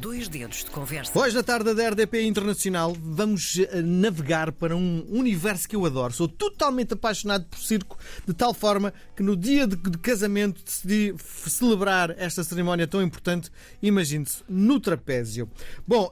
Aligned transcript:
Dois 0.00 0.28
dedos 0.28 0.64
de 0.64 0.70
conversa. 0.70 1.12
Hoje, 1.18 1.36
na 1.36 1.42
tarde 1.42 1.74
da 1.74 1.90
RDP 1.90 2.22
Internacional, 2.22 2.96
vamos 2.98 3.58
eh, 3.58 3.82
navegar 3.82 4.50
para 4.50 4.74
um 4.74 5.04
universo 5.10 5.68
que 5.68 5.76
eu 5.76 5.84
adoro. 5.84 6.10
Sou 6.14 6.26
totalmente 6.26 6.94
apaixonado 6.94 7.44
por 7.44 7.58
circo, 7.58 7.98
de 8.26 8.32
tal 8.32 8.54
forma 8.54 8.94
que 9.14 9.22
no 9.22 9.36
dia 9.36 9.66
de, 9.66 9.76
casamento 9.98 10.64
decidi 10.64 11.14
celebrar 11.46 12.14
esta 12.16 12.42
cerimónia 12.42 12.86
tão 12.86 13.02
importante, 13.02 13.50
imagine-se, 13.82 14.42
no 14.48 14.80
trapézio. 14.80 15.46
Bom, 15.86 16.10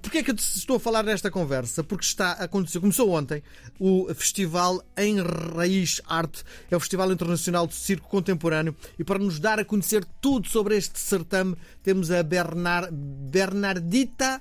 Porquê 0.00 0.18
é 0.18 0.22
que 0.22 0.30
eu 0.30 0.34
estou 0.36 0.76
a 0.76 0.80
falar 0.80 1.02
nesta 1.02 1.30
conversa? 1.30 1.82
Porque 1.82 2.04
está 2.04 2.32
a 2.32 2.44
acontecer, 2.44 2.78
começou 2.78 3.10
ontem, 3.10 3.42
o 3.80 4.06
Festival 4.14 4.80
em 4.96 5.20
Raiz 5.20 6.00
Arte, 6.06 6.44
é 6.70 6.76
o 6.76 6.80
Festival 6.80 7.10
Internacional 7.10 7.66
de 7.66 7.74
Circo 7.74 8.08
Contemporâneo, 8.08 8.76
e 8.98 9.02
para 9.02 9.18
nos 9.18 9.40
dar 9.40 9.58
a 9.58 9.64
conhecer 9.64 10.04
tudo 10.20 10.48
sobre 10.48 10.76
este 10.76 11.00
certame, 11.00 11.56
temos 11.82 12.10
a 12.12 12.22
Bernard, 12.22 12.90
Bernardita 12.92 14.40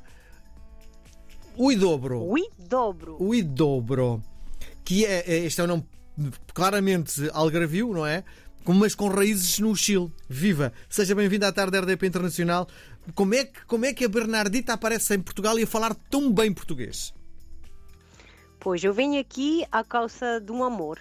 Uidobro. 1.58 2.23
Uidobro. 2.23 3.17
Uidobro. 3.19 4.23
Que 4.85 5.05
é, 5.05 5.23
é, 5.27 5.45
este 5.45 5.59
é 5.61 5.63
um 5.63 5.67
nome 5.67 5.85
claramente 6.53 7.30
algarvio, 7.33 7.94
não 7.94 8.05
é? 8.05 8.23
Mas 8.67 8.95
com 8.95 9.07
raízes 9.07 9.59
no 9.59 9.75
Chile. 9.75 10.11
Viva! 10.29 10.71
Seja 10.89 11.15
bem-vindo 11.15 11.45
à 11.45 11.52
tarde 11.52 11.71
da 11.71 11.79
RDP 11.79 12.07
Internacional. 12.07 12.67
Como 13.15 13.33
é, 13.33 13.45
que, 13.45 13.65
como 13.65 13.85
é 13.85 13.93
que 13.93 14.05
a 14.05 14.09
Bernardita 14.09 14.73
aparece 14.73 15.15
em 15.15 15.19
Portugal 15.19 15.57
e 15.57 15.63
a 15.63 15.67
falar 15.67 15.95
tão 16.09 16.31
bem 16.31 16.53
português? 16.53 17.13
Pois, 18.59 18.83
eu 18.83 18.93
venho 18.93 19.19
aqui 19.19 19.66
à 19.71 19.83
causa 19.83 20.39
de 20.39 20.52
um 20.52 20.63
amor. 20.63 20.99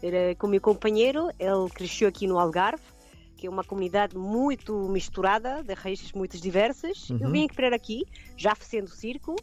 Era 0.00 0.34
com 0.36 0.46
o 0.46 0.50
meu 0.50 0.60
companheiro, 0.60 1.28
ele 1.38 1.68
cresceu 1.74 2.08
aqui 2.08 2.28
no 2.28 2.38
Algarve, 2.38 2.82
que 3.36 3.48
é 3.48 3.50
uma 3.50 3.64
comunidade 3.64 4.16
muito 4.16 4.88
misturada, 4.88 5.62
de 5.64 5.74
raízes 5.74 6.12
muito 6.12 6.38
diversas. 6.38 7.10
Uhum. 7.10 7.18
Eu 7.20 7.30
vim 7.32 7.48
para 7.48 7.74
aqui, 7.74 8.04
já 8.36 8.54
fazendo 8.54 8.88
circo, 8.88 9.34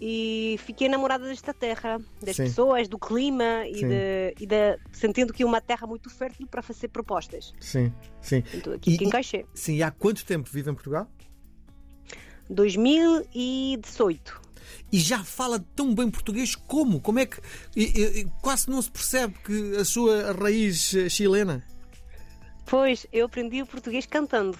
e 0.00 0.56
fiquei 0.64 0.86
enamorada 0.86 1.26
desta 1.26 1.52
terra, 1.52 2.00
das 2.22 2.36
Sim. 2.36 2.44
pessoas, 2.44 2.88
do 2.88 2.98
clima 2.98 3.66
e, 3.66 3.80
de, 3.84 4.34
e 4.40 4.46
de, 4.46 4.78
sentindo 4.92 5.32
que 5.32 5.42
é 5.42 5.46
uma 5.46 5.60
terra 5.60 5.86
muito 5.86 6.08
fértil 6.08 6.46
para 6.46 6.62
fazer 6.62 6.88
propostas. 6.88 7.52
Sim, 7.60 7.92
sim. 8.20 8.42
Então 8.54 8.72
aqui 8.72 8.96
e, 8.98 9.04
encaixei. 9.04 9.44
Sim, 9.52 9.74
e 9.74 9.82
há 9.82 9.90
quanto 9.90 10.24
tempo 10.24 10.48
vive 10.50 10.70
em 10.70 10.74
Portugal? 10.74 11.06
2018. 12.48 14.40
E 14.92 14.98
já 14.98 15.22
fala 15.22 15.64
tão 15.76 15.94
bem 15.94 16.10
português 16.10 16.54
como? 16.54 17.00
Como 17.00 17.18
é 17.18 17.26
que 17.26 17.38
e, 17.76 18.20
e, 18.20 18.24
quase 18.40 18.70
não 18.70 18.80
se 18.80 18.90
percebe 18.90 19.34
que 19.44 19.76
a 19.76 19.84
sua 19.84 20.32
raiz 20.32 20.94
eh, 20.94 21.08
chilena? 21.08 21.62
Pois, 22.66 23.06
eu 23.12 23.26
aprendi 23.26 23.60
o 23.62 23.66
português 23.66 24.06
cantando. 24.06 24.58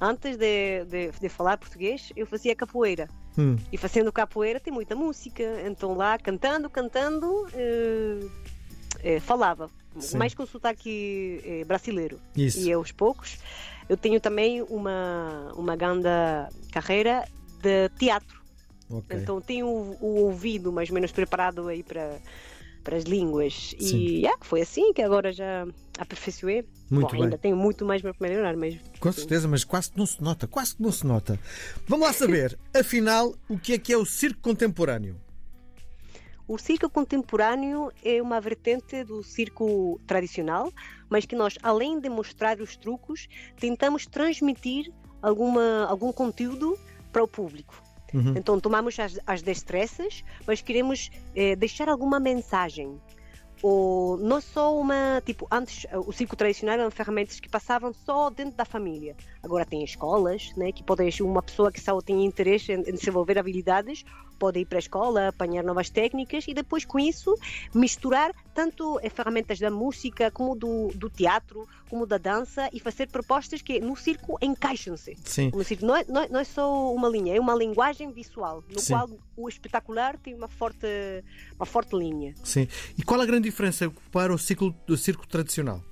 Antes 0.00 0.36
de, 0.36 0.84
de, 0.86 1.10
de 1.12 1.28
falar 1.28 1.56
português, 1.58 2.12
eu 2.16 2.26
fazia 2.26 2.56
capoeira. 2.56 3.08
Hum. 3.36 3.56
E 3.72 3.76
fazendo 3.76 4.12
capoeira 4.12 4.60
tem 4.60 4.72
muita 4.72 4.94
música, 4.94 5.42
então 5.66 5.94
lá 5.94 6.18
cantando, 6.18 6.68
cantando, 6.68 7.48
eh, 7.54 8.26
eh, 9.02 9.20
falava, 9.20 9.70
Sim. 9.98 10.18
mais 10.18 10.34
com 10.34 10.44
sotaque 10.44 11.40
eh, 11.44 11.64
brasileiro. 11.64 12.20
Isso. 12.36 12.60
E 12.60 12.72
aos 12.72 12.92
poucos 12.92 13.38
eu 13.88 13.96
tenho 13.96 14.20
também 14.20 14.62
uma, 14.62 15.52
uma 15.54 15.76
grande 15.76 16.08
carreira 16.70 17.26
de 17.60 17.88
teatro. 17.98 18.42
Okay. 18.88 19.18
Então 19.18 19.40
tenho 19.40 19.66
o, 19.66 19.96
o 20.00 20.14
ouvido 20.24 20.70
mais 20.70 20.90
ou 20.90 20.94
menos 20.94 21.12
preparado 21.12 21.68
aí 21.68 21.82
para 21.82 22.18
para 22.82 22.96
as 22.96 23.04
línguas. 23.04 23.74
Sim. 23.78 23.96
E 23.96 24.18
yeah, 24.20 24.38
foi 24.42 24.60
assim 24.60 24.92
que 24.92 25.02
agora 25.02 25.32
já 25.32 25.66
aperfeiçoei. 25.98 26.64
Muito 26.90 27.06
Bom, 27.06 27.12
bem. 27.12 27.22
ainda 27.24 27.38
tenho 27.38 27.56
muito 27.56 27.84
mais 27.84 28.02
para 28.02 28.14
melhorar, 28.20 28.56
mas. 28.56 28.78
Com 29.00 29.12
certeza, 29.12 29.48
mas 29.48 29.64
quase 29.64 29.90
que 29.90 29.98
não 29.98 30.06
se 30.06 30.22
nota, 30.22 30.46
quase 30.46 30.76
que 30.76 30.82
não 30.82 30.92
se 30.92 31.06
nota. 31.06 31.38
Vamos 31.86 32.06
lá 32.06 32.12
saber, 32.12 32.58
afinal, 32.74 33.34
o 33.48 33.58
que 33.58 33.74
é 33.74 33.78
que 33.78 33.92
é 33.92 33.96
o 33.96 34.04
circo 34.04 34.40
contemporâneo? 34.40 35.16
O 36.46 36.58
circo 36.58 36.90
contemporâneo 36.90 37.90
é 38.04 38.20
uma 38.20 38.40
vertente 38.40 39.04
do 39.04 39.22
circo 39.22 40.00
tradicional, 40.06 40.72
mas 41.08 41.24
que 41.24 41.36
nós, 41.36 41.56
além 41.62 42.00
de 42.00 42.08
mostrar 42.08 42.60
os 42.60 42.76
truques, 42.76 43.28
tentamos 43.58 44.06
transmitir 44.06 44.92
alguma, 45.22 45.86
algum 45.86 46.12
conteúdo 46.12 46.78
para 47.12 47.22
o 47.22 47.28
público. 47.28 47.80
Uhum. 48.12 48.34
Então 48.36 48.60
tomamos 48.60 48.98
as, 48.98 49.18
as 49.26 49.42
destrezas, 49.42 50.24
mas 50.46 50.60
queremos 50.60 51.10
eh, 51.34 51.56
deixar 51.56 51.88
alguma 51.88 52.20
mensagem 52.20 53.00
ou 53.62 54.18
não 54.18 54.40
só 54.40 54.76
uma 54.76 55.22
tipo 55.24 55.46
antes 55.50 55.86
o 56.06 56.12
circo 56.12 56.34
tradicional 56.34 56.80
eram 56.80 56.90
ferramentas 56.90 57.38
que 57.38 57.48
passavam 57.48 57.92
só 57.92 58.28
dentro 58.28 58.56
da 58.56 58.64
família 58.64 59.14
agora 59.40 59.64
tem 59.64 59.84
escolas 59.84 60.50
né 60.56 60.72
que 60.72 60.82
podem 60.82 61.08
uma 61.20 61.40
pessoa 61.40 61.70
que 61.70 61.80
só 61.80 62.00
tem 62.00 62.24
interesse 62.24 62.72
em, 62.72 62.80
em 62.80 62.92
desenvolver 62.92 63.38
habilidades 63.38 64.04
pode 64.42 64.58
ir 64.58 64.64
para 64.64 64.78
a 64.78 64.80
escola, 64.80 65.28
apanhar 65.28 65.62
novas 65.62 65.88
técnicas 65.88 66.48
e 66.48 66.52
depois 66.52 66.84
com 66.84 66.98
isso 66.98 67.38
misturar 67.72 68.34
tanto 68.52 68.98
as 68.98 69.12
ferramentas 69.12 69.60
da 69.60 69.70
música 69.70 70.32
como 70.32 70.56
do, 70.56 70.90
do 70.96 71.08
teatro, 71.08 71.68
como 71.88 72.04
da 72.04 72.18
dança 72.18 72.68
e 72.72 72.80
fazer 72.80 73.06
propostas 73.06 73.62
que 73.62 73.78
no 73.78 73.94
circo 73.94 74.36
encaixam-se. 74.42 75.16
Sim. 75.24 75.52
No 75.54 75.62
circo 75.62 75.86
não 75.86 75.94
é, 75.94 76.04
não, 76.08 76.22
é, 76.22 76.28
não 76.28 76.40
é 76.40 76.44
só 76.44 76.92
uma 76.92 77.08
linha, 77.08 77.36
é 77.36 77.38
uma 77.38 77.54
linguagem 77.54 78.10
visual, 78.10 78.64
no 78.68 78.80
Sim. 78.80 78.94
qual 78.94 79.10
o 79.36 79.48
espetacular 79.48 80.18
tem 80.18 80.34
uma 80.34 80.48
forte, 80.48 80.88
uma 81.54 81.64
forte 81.64 81.94
linha. 81.94 82.34
Sim. 82.42 82.66
E 82.98 83.02
qual 83.04 83.20
a 83.20 83.26
grande 83.26 83.48
diferença 83.48 83.92
para 84.10 84.34
o 84.34 84.38
ciclo 84.38 84.74
do 84.88 84.96
circo 84.96 85.24
tradicional? 85.24 85.84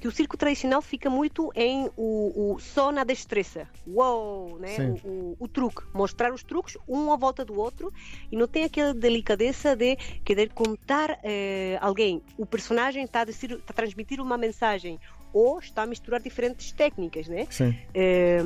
Que 0.00 0.06
o 0.06 0.12
circo 0.12 0.36
tradicional 0.36 0.80
fica 0.80 1.10
muito 1.10 1.50
em 1.54 1.90
o, 1.96 2.54
o 2.54 2.58
só 2.60 2.92
na 2.92 3.04
destreza. 3.04 3.68
Uou, 3.86 4.58
né? 4.58 4.76
O, 5.02 5.08
o, 5.08 5.36
o, 5.40 5.48
truque, 5.48 5.82
mostrar 5.92 6.32
os 6.32 6.42
truques 6.42 6.76
um 6.88 7.12
à 7.12 7.16
volta 7.16 7.44
do 7.44 7.58
outro 7.58 7.92
e 8.30 8.36
não 8.36 8.46
tem 8.46 8.64
aquela 8.64 8.94
delicadeza 8.94 9.74
de 9.74 9.96
querer 10.24 10.50
contar 10.50 11.18
eh, 11.22 11.78
alguém. 11.80 12.22
O 12.36 12.46
personagem 12.46 13.04
está 13.04 13.22
a, 13.22 13.24
está 13.24 13.56
a 13.68 13.72
transmitir 13.72 14.20
uma 14.20 14.38
mensagem 14.38 15.00
ou 15.32 15.58
está 15.58 15.82
a 15.82 15.86
misturar 15.86 16.20
diferentes 16.22 16.72
técnicas, 16.72 17.28
né? 17.28 17.46
Sim. 17.50 17.76
Eh, 17.92 18.38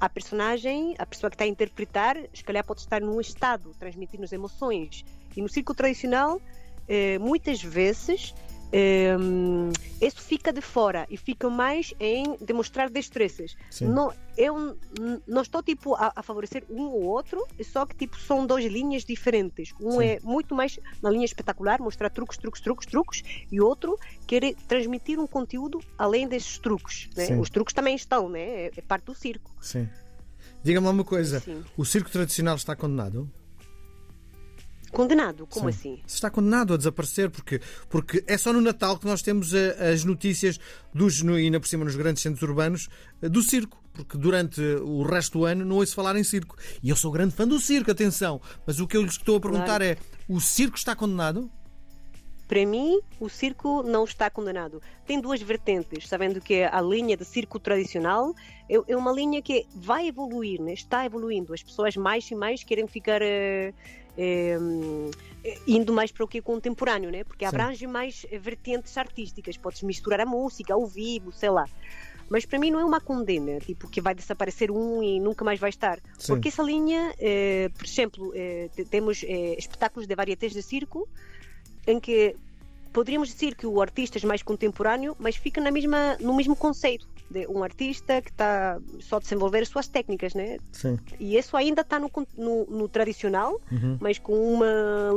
a 0.00 0.08
personagem, 0.08 0.94
a 0.98 1.06
pessoa 1.06 1.30
que 1.30 1.36
está 1.36 1.44
a 1.44 1.48
interpretar, 1.48 2.16
se 2.34 2.42
calhar 2.42 2.64
pode 2.64 2.80
estar 2.80 3.00
num 3.00 3.20
estado, 3.20 3.70
transmitindo 3.78 4.26
emoções. 4.32 5.04
E 5.36 5.40
no 5.40 5.48
circo 5.48 5.74
tradicional, 5.74 6.40
eh, 6.88 7.18
muitas 7.18 7.62
vezes 7.62 8.34
um, 9.20 9.70
isso 10.00 10.20
fica 10.20 10.52
de 10.52 10.60
fora 10.60 11.06
e 11.10 11.16
fica 11.16 11.48
mais 11.48 11.94
em 11.98 12.36
demonstrar 12.40 12.90
destrezas. 12.90 13.56
Não, 13.80 14.12
eu 14.36 14.76
não 15.26 15.42
estou 15.42 15.62
tipo 15.62 15.94
a, 15.94 16.12
a, 16.14 16.22
favorecer 16.22 16.64
um 16.68 16.82
ou 16.82 17.04
outro, 17.04 17.46
só 17.64 17.86
que 17.86 17.96
tipo 17.96 18.18
são 18.18 18.46
duas 18.46 18.64
linhas 18.64 19.04
diferentes. 19.04 19.72
Um 19.80 19.92
Sim. 19.92 20.04
é 20.04 20.20
muito 20.22 20.54
mais 20.54 20.78
na 21.02 21.10
linha 21.10 21.24
espetacular, 21.24 21.80
mostrar 21.80 22.10
truques, 22.10 22.36
truques, 22.36 22.60
truques, 22.60 22.86
truques, 22.86 23.24
e 23.50 23.60
outro 23.60 23.98
quer 24.26 24.54
transmitir 24.68 25.18
um 25.18 25.26
conteúdo 25.26 25.80
além 25.96 26.28
desses 26.28 26.58
truques. 26.58 27.08
Né? 27.16 27.36
Os 27.38 27.48
truques 27.48 27.74
também 27.74 27.96
estão, 27.96 28.28
né? 28.28 28.40
é, 28.40 28.70
é 28.76 28.82
parte 28.82 29.04
do 29.04 29.14
circo. 29.14 29.50
Sim. 29.60 29.88
Diga-me 30.62 30.88
uma 30.88 31.04
coisa: 31.04 31.40
Sim. 31.40 31.64
o 31.76 31.84
circo 31.84 32.10
tradicional 32.10 32.56
está 32.56 32.74
condenado? 32.76 33.30
Condenado? 34.96 35.46
Como 35.46 35.70
Sim. 35.70 35.78
assim? 35.78 36.02
Está 36.06 36.30
condenado 36.30 36.72
a 36.72 36.76
desaparecer 36.78 37.28
porque, 37.28 37.60
porque 37.90 38.24
é 38.26 38.38
só 38.38 38.50
no 38.50 38.62
Natal 38.62 38.96
que 38.96 39.04
nós 39.04 39.20
temos 39.20 39.52
eh, 39.52 39.92
as 39.92 40.04
notícias 40.04 40.58
dos, 40.94 41.20
no, 41.20 41.38
e 41.38 41.44
ainda 41.44 41.60
por 41.60 41.68
cima 41.68 41.84
nos 41.84 41.94
grandes 41.94 42.22
centros 42.22 42.40
urbanos 42.40 42.88
eh, 43.20 43.28
do 43.28 43.42
circo. 43.42 43.78
Porque 43.92 44.16
durante 44.16 44.58
o 44.62 45.02
resto 45.02 45.40
do 45.40 45.44
ano 45.44 45.66
não 45.66 45.76
ouço 45.76 45.94
falar 45.94 46.16
em 46.16 46.24
circo. 46.24 46.56
E 46.82 46.88
eu 46.88 46.96
sou 46.96 47.12
grande 47.12 47.34
fã 47.34 47.46
do 47.46 47.60
circo, 47.60 47.90
atenção. 47.90 48.40
Mas 48.66 48.80
o 48.80 48.86
que 48.86 48.96
eu 48.96 49.02
lhes 49.02 49.12
estou 49.12 49.36
a 49.36 49.40
perguntar 49.40 49.66
claro. 49.66 49.84
é: 49.84 49.98
o 50.26 50.40
circo 50.40 50.78
está 50.78 50.96
condenado? 50.96 51.50
Para 52.48 52.64
mim, 52.64 52.98
o 53.20 53.28
circo 53.28 53.82
não 53.82 54.04
está 54.04 54.30
condenado. 54.30 54.80
Tem 55.04 55.20
duas 55.20 55.42
vertentes, 55.42 56.08
sabendo 56.08 56.40
que 56.40 56.62
a 56.62 56.80
linha 56.80 57.18
de 57.18 57.24
circo 57.26 57.58
tradicional 57.58 58.34
é, 58.66 58.76
é 58.88 58.96
uma 58.96 59.12
linha 59.12 59.42
que 59.42 59.66
vai 59.74 60.08
evoluir, 60.08 60.62
né? 60.62 60.72
está 60.72 61.04
evoluindo. 61.04 61.52
As 61.52 61.62
pessoas 61.62 61.96
mais 61.96 62.30
e 62.30 62.34
mais 62.34 62.64
querem 62.64 62.86
ficar 62.86 63.20
uh, 63.20 63.74
uh, 64.16 65.10
indo 65.66 65.92
mais 65.92 66.10
para 66.10 66.24
o 66.24 66.28
que 66.28 66.38
é 66.38 66.40
contemporâneo, 66.40 67.10
né? 67.10 67.24
porque 67.24 67.44
Sim. 67.44 67.54
abrange 67.54 67.86
mais 67.86 68.26
vertentes 68.40 68.96
artísticas. 68.96 69.56
Podes 69.56 69.82
misturar 69.82 70.20
a 70.20 70.26
música 70.26 70.74
ao 70.74 70.86
vivo, 70.86 71.32
sei 71.32 71.50
lá. 71.50 71.66
Mas 72.28 72.44
para 72.44 72.58
mim 72.58 72.72
não 72.72 72.80
é 72.80 72.84
uma 72.84 73.00
condena, 73.00 73.60
tipo, 73.60 73.88
que 73.88 74.00
vai 74.00 74.12
desaparecer 74.12 74.70
um 74.70 75.00
e 75.00 75.20
nunca 75.20 75.44
mais 75.44 75.60
vai 75.60 75.70
estar. 75.70 76.00
Sim. 76.18 76.32
Porque 76.32 76.48
essa 76.48 76.62
linha, 76.62 77.14
eh, 77.20 77.70
por 77.76 77.84
exemplo, 77.84 78.32
temos 78.90 79.22
espetáculos 79.56 80.08
de 80.08 80.14
varietés 80.16 80.52
de 80.52 80.60
circo 80.60 81.08
em 81.86 82.00
que 82.00 82.34
poderíamos 82.96 83.28
dizer 83.28 83.54
que 83.54 83.66
o 83.66 83.82
artista 83.82 84.18
é 84.18 84.24
mais 84.26 84.42
contemporâneo, 84.42 85.14
mas 85.18 85.36
fica 85.36 85.60
na 85.60 85.70
mesma, 85.70 86.16
no 86.18 86.34
mesmo 86.34 86.56
conceito 86.56 87.06
de 87.30 87.46
um 87.46 87.62
artista 87.62 88.22
que 88.22 88.30
está 88.30 88.80
só 89.00 89.16
a 89.16 89.20
desenvolver 89.20 89.58
as 89.58 89.68
suas 89.68 89.86
técnicas, 89.86 90.32
né? 90.32 90.56
Sim. 90.72 90.98
E 91.20 91.36
isso 91.36 91.58
ainda 91.58 91.82
está 91.82 91.98
no, 92.00 92.10
no, 92.38 92.64
no, 92.64 92.88
tradicional, 92.88 93.60
uhum. 93.70 93.98
mas 94.00 94.18
com 94.18 94.32
uma, 94.32 95.12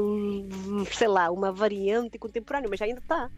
sei 0.91 1.07
lá, 1.07 1.31
uma 1.31 1.53
variante 1.53 2.17
contemporânea, 2.17 2.67
mas 2.69 2.81
ainda 2.81 2.99
está. 2.99 3.29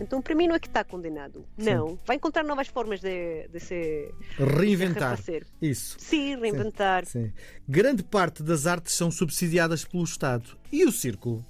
Então, 0.00 0.22
para 0.22 0.34
mim, 0.34 0.48
não 0.48 0.54
é 0.54 0.58
que 0.58 0.68
está 0.68 0.82
condenado. 0.82 1.44
Sim. 1.58 1.74
Não. 1.74 1.98
Vai 2.06 2.16
encontrar 2.16 2.42
novas 2.42 2.68
formas 2.68 3.00
de, 3.00 3.48
de 3.48 3.60
se 3.60 4.14
reinventar. 4.38 5.16
De 5.16 5.22
se 5.22 5.42
Isso. 5.60 5.96
Sim, 5.98 6.40
reinventar. 6.40 7.04
Sim. 7.04 7.26
Sim. 7.26 7.32
Grande 7.68 8.02
parte 8.02 8.42
das 8.42 8.66
artes 8.66 8.94
são 8.94 9.10
subsidiadas 9.10 9.84
pelo 9.84 10.04
Estado. 10.04 10.56
E 10.72 10.86
o 10.86 10.92
círculo? 10.92 11.44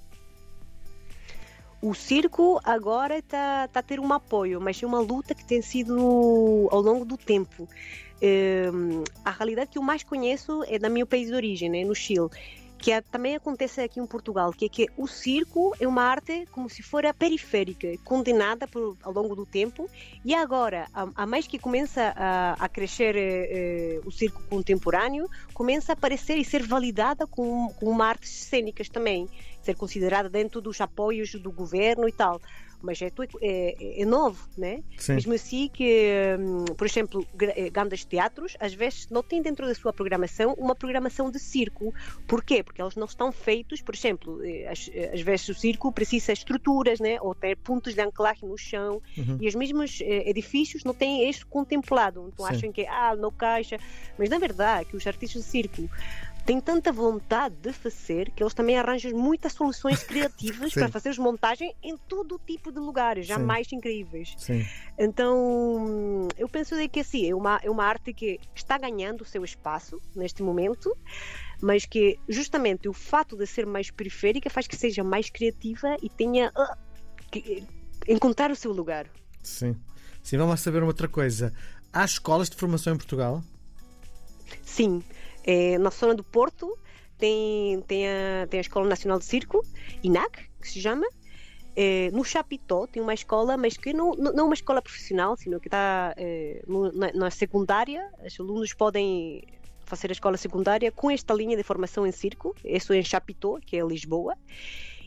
O 1.83 1.95
circo 1.95 2.61
agora 2.63 3.19
está 3.19 3.69
tá 3.69 3.81
a 3.81 3.83
ter 3.83 3.99
um 3.99 4.13
apoio, 4.13 4.61
mas 4.61 4.83
é 4.83 4.87
uma 4.87 5.01
luta 5.01 5.35
que 5.35 5.45
tem 5.45 5.63
sido 5.63 6.69
ao 6.71 6.81
longo 6.81 7.05
do 7.05 7.17
tempo. 7.17 7.69
Um, 8.23 9.03
a 9.25 9.31
realidade 9.31 9.71
que 9.71 9.79
eu 9.79 9.83
mais 9.83 10.03
conheço 10.03 10.63
é 10.69 10.79
da 10.79 10.91
meu 10.91 11.07
país 11.07 11.29
de 11.29 11.35
origem, 11.35 11.71
né, 11.71 11.85
no 11.85 11.95
Chile 11.95 12.29
que 12.81 12.91
é, 12.91 13.01
também 13.03 13.37
acontece 13.37 13.81
aqui 13.83 14.01
em 14.01 14.07
Portugal, 14.07 14.53
que 14.53 14.65
é 14.65 14.69
que 14.69 14.87
o 14.97 15.07
circo 15.07 15.75
é 15.79 15.87
uma 15.87 16.03
arte 16.03 16.47
como 16.51 16.69
se 16.69 16.83
fora 16.83 17.13
periférica, 17.13 17.89
condenada 18.05 18.67
por, 18.67 18.97
ao 19.03 19.13
longo 19.13 19.37
do 19.37 19.45
tempo, 19.45 19.89
e 20.25 20.35
agora, 20.35 20.89
a, 20.95 21.09
a 21.15 21.27
mais 21.27 21.47
que 21.47 21.59
começa 21.59 22.15
a, 22.17 22.53
a 22.59 22.69
crescer 22.69 23.17
eh, 23.17 23.49
eh, 23.51 24.01
o 24.05 24.11
circo 24.11 24.43
contemporâneo, 24.49 25.29
começa 25.53 25.93
a 25.93 25.95
aparecer 25.95 26.39
e 26.39 26.45
ser 26.45 26.63
validada 26.63 27.27
com, 27.27 27.69
com 27.75 27.87
uma 27.87 28.07
artes 28.07 28.31
cênicas 28.31 28.89
também, 28.89 29.29
ser 29.63 29.77
considerada 29.77 30.31
dentro 30.31 30.61
dos 30.63 30.81
apoios 30.81 31.33
do 31.33 31.53
governo 31.53 32.09
e 32.09 32.13
tal 32.13 32.41
mas 32.83 33.01
é, 33.03 33.11
é, 33.41 34.03
é 34.03 34.05
novo, 34.05 34.49
né? 34.57 34.83
Sim. 34.97 35.15
Mesmo 35.15 35.35
assim 35.35 35.69
que, 35.69 36.37
hum, 36.39 36.65
por 36.77 36.87
exemplo, 36.87 37.27
eh, 37.41 37.71
grandes 37.71 38.05
teatros, 38.05 38.57
às 38.61 38.75
vezes 38.75 39.09
não 39.11 39.23
têm 39.23 39.43
dentro 39.43 39.67
da 39.67 39.75
sua 39.75 39.93
programação 39.93 40.55
uma 40.55 40.75
programação 40.75 41.31
de 41.31 41.39
circo. 41.39 41.95
Porquê? 42.27 42.63
Porque 42.63 42.81
eles 42.81 42.97
não 42.97 43.07
estão 43.07 43.31
feitos, 43.33 43.81
por 43.81 43.95
exemplo, 43.95 44.45
eh, 44.45 44.69
às, 44.69 44.91
eh, 44.93 45.11
às 45.15 45.21
vezes 45.21 45.49
o 45.49 45.55
circo 45.55 45.93
precisa 45.93 46.33
de 46.33 46.39
estruturas, 46.39 47.01
né? 47.01 47.19
Ou 47.21 47.35
ter 47.35 47.57
pontos 47.57 47.95
de 47.95 48.01
anclagem 48.01 48.49
no 48.49 48.57
chão, 48.57 49.01
uhum. 49.17 49.39
e 49.41 49.49
os 49.49 49.55
mesmos 49.55 50.01
edifícios 50.01 50.85
não 50.85 50.95
têm 50.95 51.29
isso 51.29 51.47
contemplado. 51.47 52.31
Então 52.33 52.47
Sim. 52.47 52.53
acham 52.53 52.73
que, 52.73 52.87
ah, 52.87 53.15
não 53.17 53.31
caixa. 53.31 53.77
Mas 54.19 54.29
na 54.29 54.39
verdade, 54.39 54.87
que 54.87 54.97
os 54.97 55.07
artistas 55.07 55.43
de 55.43 55.49
circo 55.49 55.89
têm 56.41 56.61
tanta 56.61 56.93
vontade 56.93 57.55
de 57.57 57.73
fazer 57.73 58.31
que 58.31 58.43
eles 58.43 58.55
também 58.55 58.79
arranjam 58.79 59.13
muitas 59.13 59.53
soluções 59.53 60.03
criativas 60.03 60.73
para 60.75 60.89
fazer 60.89 61.17
montagem 61.19 61.75
em 61.83 61.97
todo 61.97 62.41
tipo 62.47 62.73
de 62.73 62.79
lugares, 62.79 63.27
já 63.27 63.37
Sim. 63.37 63.45
mais 63.45 63.73
incríveis. 63.73 64.35
Sim. 64.39 64.67
Então, 64.99 66.29
eu 66.37 66.49
penso 66.49 66.75
que 66.89 67.01
assim, 67.01 67.29
é 67.29 67.35
uma, 67.35 67.61
é 67.63 67.71
uma 67.71 67.85
arte 67.85 68.13
que 68.13 68.39
está 68.55 68.79
ganhando 68.79 69.23
o 69.23 69.25
seu 69.25 69.45
espaço 69.45 70.01
neste 70.15 70.43
momento, 70.43 70.97
mas 71.61 71.85
que 71.85 72.19
justamente 72.29 72.89
o 72.89 72.93
fato 72.93 73.37
de 73.37 73.47
ser 73.47 73.67
mais 73.67 73.91
periférica 73.91 74.49
faz 74.49 74.67
que 74.67 74.77
seja 74.77 75.05
mais 75.05 75.29
criativa 75.31 75.97
e 76.03 76.09
tenha 76.09 76.51
uh, 76.51 76.77
que, 77.31 77.65
encontrar 78.09 78.51
o 78.51 78.57
seu 78.57 78.73
lugar. 78.73 79.07
Sim. 79.43 79.77
Sim, 80.23 80.37
vamos 80.37 80.61
saber 80.61 80.79
uma 80.79 80.89
outra 80.89 81.09
coisa. 81.09 81.53
Há 81.93 82.05
escolas 82.05 82.49
de 82.49 82.57
formação 82.57 82.95
em 82.95 82.97
Portugal? 82.97 83.43
Sim. 84.63 85.03
É, 85.51 85.79
na 85.79 85.91
zona 85.91 86.15
do 86.15 86.23
Porto 86.23 86.79
tem, 87.19 87.83
tem, 87.83 88.07
a, 88.07 88.47
tem 88.49 88.59
a 88.59 88.61
Escola 88.61 88.89
Nacional 88.89 89.19
de 89.19 89.25
Circo, 89.25 89.65
INAC, 90.01 90.49
que 90.61 90.69
se 90.69 90.81
chama. 90.81 91.05
É, 91.75 92.09
no 92.13 92.25
Chapitó 92.25 92.87
tem 92.87 93.03
uma 93.03 93.15
escola, 93.15 93.57
mas 93.57 93.77
que 93.77 93.93
não, 93.93 94.13
não 94.13 94.33
é 94.33 94.43
uma 94.45 94.55
escola 94.55 94.81
profissional, 94.81 95.37
sino 95.37 95.59
que 95.59 95.67
está 95.67 96.15
é, 96.17 96.63
na, 96.95 97.13
na, 97.13 97.31
secundária. 97.33 98.09
Os 98.25 98.39
alunos 98.39 98.73
podem 98.75 99.43
fazer 99.87 100.11
a 100.11 100.13
escola 100.13 100.37
secundária 100.37 100.93
com 100.93 101.11
esta 101.11 101.35
linha 101.35 101.57
de 101.57 101.65
formação 101.65 102.07
em 102.07 102.13
circo. 102.13 102.55
Isso 102.65 102.93
é 102.93 102.99
em 102.99 103.05
Chapitó, 103.05 103.59
que 103.61 103.77
é 103.77 103.85
Lisboa. 103.85 104.37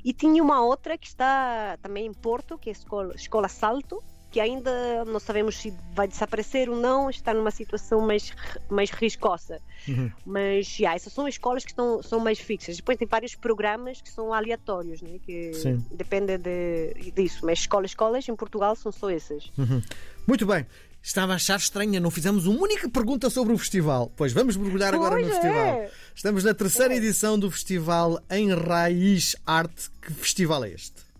E 0.03 0.11
tinha 0.11 0.43
uma 0.43 0.61
outra 0.61 0.97
que 0.97 1.07
está 1.07 1.77
também 1.81 2.05
em 2.05 2.13
Porto, 2.13 2.57
que 2.57 2.69
é 2.69 2.73
a 2.73 2.75
Escola, 2.75 3.15
escola 3.15 3.47
Salto, 3.47 4.03
que 4.33 4.39
ainda 4.39 5.05
não 5.05 5.19
sabemos 5.19 5.57
se 5.57 5.71
vai 5.93 6.07
desaparecer 6.07 6.67
ou 6.67 6.75
não, 6.75 7.07
está 7.07 7.35
numa 7.35 7.51
situação 7.51 8.01
mais, 8.01 8.33
mais 8.67 8.89
riscosa. 8.89 9.61
Uhum. 9.87 10.11
Mas 10.25 10.65
já, 10.65 10.95
essas 10.95 11.13
são 11.13 11.27
escolas 11.27 11.63
que 11.63 11.69
estão, 11.69 12.01
são 12.01 12.19
mais 12.19 12.39
fixas. 12.39 12.77
Depois 12.77 12.97
tem 12.97 13.07
vários 13.07 13.35
programas 13.35 14.01
que 14.01 14.09
são 14.09 14.33
aleatórios, 14.33 15.03
né? 15.03 15.19
que 15.23 15.53
Sim. 15.53 15.85
dependem 15.91 16.39
de, 16.39 17.11
disso. 17.15 17.41
Mas 17.43 17.59
escolas, 17.59 17.91
escolas 17.91 18.27
em 18.27 18.35
Portugal 18.35 18.75
são 18.75 18.91
só 18.91 19.07
essas. 19.11 19.51
Uhum. 19.55 19.79
Muito 20.25 20.47
bem. 20.47 20.65
Estava 21.03 21.33
a 21.33 21.35
achar 21.35 21.59
estranha, 21.59 21.99
não 21.99 22.09
fizemos 22.09 22.47
uma 22.47 22.59
única 22.59 22.89
pergunta 22.89 23.29
sobre 23.29 23.53
o 23.53 23.57
festival. 23.59 24.11
Pois 24.15 24.33
vamos 24.33 24.57
mergulhar 24.57 24.95
agora 24.95 25.19
no 25.19 25.27
é. 25.27 25.29
festival. 25.29 25.89
Estamos 26.15 26.43
na 26.43 26.55
terceira 26.55 26.95
é. 26.95 26.97
edição 26.97 27.37
do 27.37 27.51
festival 27.51 28.19
em 28.31 28.51
Raiz 28.51 29.35
Arte. 29.45 29.91
Que 30.01 30.11
festival 30.11 30.63
é 30.63 30.71
este? 30.71 31.12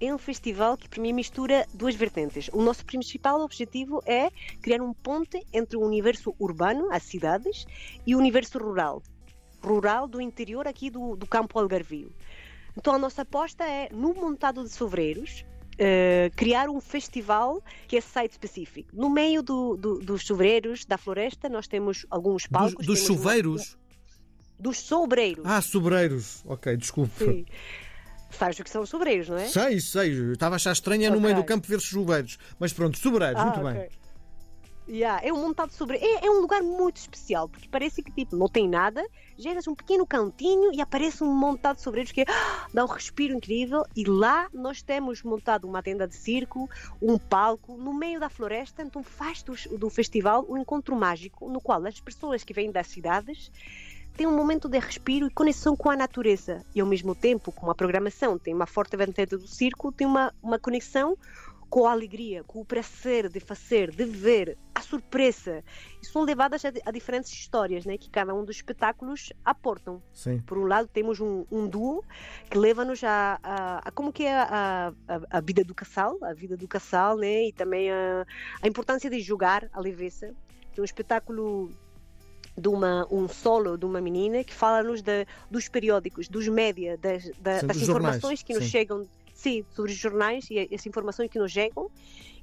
É 0.00 0.14
um 0.14 0.18
festival 0.18 0.76
que 0.76 0.88
para 0.88 1.00
mim 1.00 1.12
mistura 1.12 1.66
duas 1.72 1.94
vertentes. 1.94 2.48
O 2.52 2.62
nosso 2.62 2.84
principal 2.84 3.40
objetivo 3.40 4.02
é 4.06 4.30
criar 4.60 4.82
um 4.82 4.92
ponte 4.92 5.44
entre 5.52 5.76
o 5.76 5.80
universo 5.80 6.34
urbano, 6.38 6.88
as 6.92 7.02
cidades, 7.02 7.66
e 8.06 8.14
o 8.14 8.18
universo 8.18 8.58
rural. 8.58 9.02
Rural 9.62 10.06
do 10.06 10.20
interior 10.20 10.68
aqui 10.68 10.90
do, 10.90 11.16
do 11.16 11.26
campo 11.26 11.58
algarvio. 11.58 12.12
Então 12.76 12.94
a 12.94 12.98
nossa 12.98 13.22
aposta 13.22 13.64
é, 13.64 13.88
no 13.92 14.14
montado 14.14 14.62
de 14.62 14.70
sobreiros, 14.70 15.44
Uh, 15.78 16.34
criar 16.34 16.70
um 16.70 16.80
festival 16.80 17.62
que 17.86 17.98
é 17.98 18.00
site 18.00 18.30
específico. 18.30 18.88
No 18.94 19.10
meio 19.10 19.42
do, 19.42 19.76
do, 19.76 19.98
dos 19.98 20.26
sobreiros 20.26 20.86
da 20.86 20.96
floresta, 20.96 21.50
nós 21.50 21.68
temos 21.68 22.06
alguns 22.08 22.46
palcos. 22.46 22.86
Dos, 22.86 22.86
dos 22.86 23.06
chuveiros? 23.06 23.74
Uma... 23.74 23.78
Dos 24.58 24.78
sobreiros. 24.78 25.44
Ah, 25.44 25.60
sobreiros. 25.60 26.42
Ok, 26.46 26.74
desculpe. 26.78 27.22
Sim. 27.22 27.44
Sabes 28.30 28.58
o 28.58 28.64
que 28.64 28.70
são 28.70 28.82
os 28.82 28.90
sobreiros, 28.90 29.28
não 29.28 29.36
é? 29.36 29.46
Sei, 29.48 29.80
sei. 29.80 30.32
estava 30.32 30.54
a 30.54 30.56
achar 30.56 30.72
estranho 30.72 31.02
okay. 31.02 31.10
no 31.10 31.20
meio 31.20 31.36
do 31.36 31.44
campo 31.44 31.66
ver 31.66 31.80
chuveiros. 31.80 32.38
Mas 32.58 32.72
pronto, 32.72 32.98
sobreiros, 32.98 33.40
ah, 33.40 33.44
muito 33.44 33.60
okay. 33.60 33.72
bem. 33.72 33.88
Yeah, 34.88 35.20
é 35.26 35.32
um 35.32 35.40
montado 35.40 35.72
sobre. 35.72 35.96
É, 35.96 36.26
é, 36.26 36.30
um 36.30 36.40
lugar 36.40 36.62
muito 36.62 36.98
especial, 36.98 37.48
porque 37.48 37.68
parece 37.68 38.04
que 38.04 38.12
tipo, 38.12 38.36
não 38.36 38.48
tem 38.48 38.68
nada, 38.68 39.04
chegas 39.36 39.66
um 39.66 39.74
pequeno 39.74 40.06
cantinho 40.06 40.72
e 40.72 40.80
aparece 40.80 41.24
um 41.24 41.34
montado 41.34 41.76
de 41.76 41.82
sobreiros 41.82 42.12
que 42.12 42.22
ah, 42.22 42.68
dá 42.72 42.84
um 42.84 42.88
respiro 42.88 43.34
incrível. 43.34 43.84
E 43.96 44.04
lá 44.04 44.48
nós 44.54 44.82
temos 44.82 45.24
montado 45.24 45.66
uma 45.66 45.82
tenda 45.82 46.06
de 46.06 46.14
circo, 46.14 46.70
um 47.02 47.18
palco 47.18 47.76
no 47.76 47.92
meio 47.92 48.20
da 48.20 48.28
floresta. 48.28 48.80
Então 48.82 49.02
faz 49.02 49.42
do, 49.42 49.54
do 49.76 49.90
festival 49.90 50.46
um 50.48 50.56
encontro 50.56 50.94
mágico 50.94 51.50
no 51.50 51.60
qual 51.60 51.84
as 51.84 51.98
pessoas 51.98 52.44
que 52.44 52.54
vêm 52.54 52.70
das 52.70 52.86
cidades 52.86 53.50
tem 54.16 54.26
um 54.26 54.34
momento 54.34 54.68
de 54.68 54.78
respiro 54.78 55.26
e 55.26 55.30
conexão 55.30 55.76
com 55.76 55.90
a 55.90 55.96
natureza. 55.96 56.64
E 56.74 56.80
ao 56.80 56.86
mesmo 56.86 57.14
tempo, 57.14 57.52
com 57.52 57.70
a 57.70 57.74
programação, 57.74 58.38
tem 58.38 58.54
uma 58.54 58.66
forte 58.66 58.96
vertente 58.96 59.36
do 59.36 59.46
circo, 59.46 59.92
tem 59.92 60.06
uma, 60.06 60.32
uma 60.42 60.58
conexão 60.58 61.16
com 61.68 61.86
a 61.86 61.92
alegria, 61.92 62.44
com 62.44 62.60
o 62.60 62.64
prazer 62.64 63.28
de 63.28 63.40
fazer, 63.40 63.90
de 63.90 64.04
ver, 64.04 64.56
a 64.74 64.80
surpresa. 64.80 65.62
E 66.00 66.06
são 66.06 66.22
levadas 66.22 66.64
a, 66.64 66.72
a 66.86 66.90
diferentes 66.90 67.30
histórias 67.32 67.84
né, 67.84 67.98
que 67.98 68.08
cada 68.08 68.34
um 68.34 68.44
dos 68.44 68.56
espetáculos 68.56 69.32
aportam. 69.44 70.00
Sim. 70.14 70.38
Por 70.46 70.56
um 70.56 70.64
lado, 70.64 70.88
temos 70.88 71.20
um, 71.20 71.44
um 71.50 71.68
duo 71.68 72.02
que 72.48 72.56
leva-nos 72.56 73.02
a, 73.04 73.38
a, 73.42 73.88
a, 73.88 73.90
como 73.90 74.12
que 74.12 74.24
é 74.24 74.34
a, 74.34 74.92
a, 75.30 75.40
vida 75.40 75.64
do 75.64 75.74
casal, 75.74 76.16
a 76.22 76.32
vida 76.32 76.56
do 76.56 76.68
casal, 76.68 77.18
né, 77.18 77.48
e 77.48 77.52
também 77.52 77.90
a, 77.90 78.24
a 78.62 78.68
importância 78.68 79.10
de 79.10 79.20
jogar 79.20 79.68
a 79.72 79.80
leveza. 79.80 80.34
Tem 80.72 80.80
um 80.80 80.84
espetáculo 80.84 81.70
de 82.56 82.68
uma, 82.68 83.06
um 83.10 83.28
solo 83.28 83.76
de 83.76 83.84
uma 83.84 84.00
menina 84.00 84.42
que 84.42 84.52
fala-nos 84.52 85.02
dos 85.50 85.68
periódicos, 85.68 86.28
dos 86.28 86.48
média, 86.48 86.96
das, 86.96 87.30
da, 87.38 87.60
das 87.60 87.76
informações 87.76 88.20
jornais, 88.20 88.42
que 88.42 88.54
nos 88.54 88.64
sim. 88.64 88.70
chegam 88.70 89.06
sim, 89.34 89.64
sobre 89.70 89.92
os 89.92 89.98
jornais 89.98 90.48
e 90.50 90.74
as 90.74 90.86
informações 90.86 91.30
que 91.30 91.38
nos 91.38 91.52
chegam. 91.52 91.90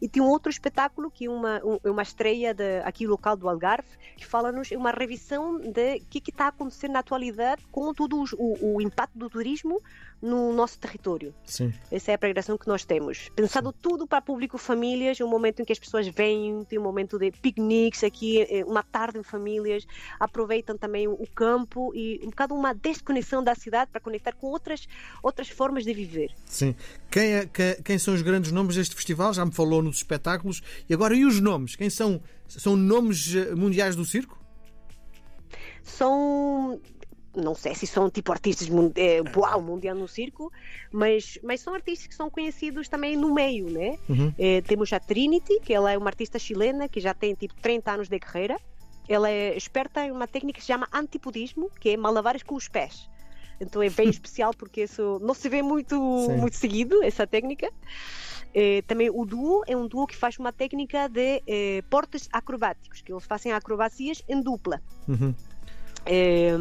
E 0.01 0.07
tem 0.07 0.21
um 0.21 0.27
outro 0.27 0.49
espetáculo 0.49 1.09
que 1.09 1.25
é 1.25 1.29
uma, 1.29 1.61
um, 1.65 1.79
é 1.83 1.89
uma 1.89 2.01
estreia 2.01 2.53
de, 2.53 2.79
aqui 2.83 3.07
local 3.07 3.35
do 3.35 3.49
Algarve, 3.49 3.87
que 4.17 4.25
fala-nos 4.25 4.69
uma 4.71 4.91
revisão 4.91 5.57
de 5.59 5.95
o 5.95 6.05
que, 6.09 6.21
que 6.21 6.29
está 6.29 6.47
acontecendo 6.47 6.91
na 6.91 6.99
atualidade 6.99 7.65
com 7.71 7.93
todo 7.93 8.23
o, 8.37 8.75
o 8.75 8.81
impacto 8.81 9.17
do 9.17 9.29
turismo 9.29 9.81
no 10.21 10.53
nosso 10.53 10.79
território. 10.79 11.33
Sim. 11.45 11.73
Essa 11.91 12.11
é 12.11 12.13
a 12.15 12.17
programação 12.17 12.57
que 12.57 12.67
nós 12.67 12.85
temos. 12.85 13.29
Pensado 13.35 13.69
Sim. 13.69 13.77
tudo 13.81 14.07
para 14.07 14.21
público 14.21 14.57
famílias, 14.57 15.19
um 15.21 15.27
momento 15.27 15.61
em 15.61 15.65
que 15.65 15.73
as 15.73 15.79
pessoas 15.79 16.07
vêm, 16.07 16.63
tem 16.65 16.79
um 16.79 16.83
momento 16.83 17.17
de 17.17 17.31
piqueniques 17.31 18.03
aqui, 18.03 18.41
eh, 18.41 18.63
uma 18.65 18.83
tarde 18.83 19.19
em 19.19 19.23
famílias, 19.23 19.85
aproveitam 20.19 20.77
também 20.77 21.07
o 21.07 21.27
campo 21.33 21.91
e 21.95 22.19
um 22.23 22.29
bocado 22.29 22.53
uma 22.55 22.73
desconexão 22.73 23.43
da 23.43 23.55
cidade 23.55 23.91
para 23.91 24.01
conectar 24.01 24.33
com 24.33 24.47
outras, 24.47 24.87
outras 25.21 25.49
formas 25.49 25.83
de 25.83 25.93
viver. 25.93 26.31
Sim. 26.45 26.75
Quem, 27.09 27.33
é, 27.33 27.45
quem 27.83 27.97
são 27.97 28.13
os 28.13 28.21
grandes 28.21 28.51
nomes 28.51 28.75
deste 28.75 28.95
festival? 28.95 29.33
Já 29.33 29.45
me 29.45 29.51
falou 29.51 29.81
nos 29.81 29.97
espetáculos. 29.97 30.61
E 30.89 30.93
agora, 30.93 31.15
e 31.15 31.25
os 31.25 31.39
nomes? 31.39 31.75
Quem 31.75 31.89
são? 31.89 32.21
São 32.47 32.75
nomes 32.75 33.35
eh, 33.35 33.55
mundiais 33.55 33.95
do 33.95 34.05
circo? 34.05 34.39
São 35.83 36.79
não 37.35 37.55
sei 37.55 37.73
se 37.73 37.87
são 37.87 38.09
tipo 38.09 38.31
artistas 38.31 38.67
é, 38.95 39.21
uau, 39.35 39.61
mundial 39.61 39.95
no 39.95 40.07
circo, 40.07 40.51
mas, 40.91 41.37
mas 41.43 41.61
são 41.61 41.73
artistas 41.73 42.07
que 42.07 42.15
são 42.15 42.29
conhecidos 42.29 42.87
também 42.87 43.17
no 43.17 43.33
meio, 43.33 43.69
né? 43.69 43.97
Uhum. 44.07 44.33
É, 44.37 44.61
temos 44.61 44.91
a 44.93 44.99
Trinity, 44.99 45.59
que 45.61 45.73
ela 45.73 45.91
é 45.91 45.97
uma 45.97 46.07
artista 46.07 46.37
chilena 46.37 46.87
que 46.87 46.99
já 46.99 47.13
tem 47.13 47.33
tipo 47.33 47.55
30 47.55 47.91
anos 47.91 48.09
de 48.09 48.19
carreira. 48.19 48.57
Ela 49.07 49.29
é 49.29 49.55
experta 49.57 50.05
em 50.05 50.11
uma 50.11 50.27
técnica 50.27 50.59
que 50.59 50.65
se 50.65 50.71
chama 50.71 50.87
antipodismo, 50.93 51.69
que 51.79 51.89
é 51.89 51.97
malabares 51.97 52.43
com 52.43 52.55
os 52.55 52.67
pés. 52.67 53.09
Então 53.59 53.81
é 53.81 53.89
bem 53.89 54.09
especial 54.09 54.53
porque 54.53 54.83
isso 54.83 55.19
não 55.21 55.33
se 55.33 55.49
vê 55.49 55.61
muito, 55.61 55.99
muito 56.37 56.55
seguido, 56.55 57.03
essa 57.03 57.25
técnica. 57.25 57.71
É, 58.53 58.83
também 58.83 59.09
o 59.09 59.25
duo 59.25 59.63
é 59.65 59.75
um 59.75 59.87
duo 59.87 60.05
que 60.05 60.15
faz 60.15 60.37
uma 60.37 60.53
técnica 60.53 61.09
de 61.09 61.41
é, 61.47 61.81
portes 61.89 62.29
acrobáticos, 62.31 63.01
que 63.01 63.11
eles 63.11 63.25
fazem 63.25 63.51
acrobacias 63.51 64.21
em 64.29 64.39
dupla. 64.41 64.79
Uhum. 65.07 65.33
É, 66.05 66.51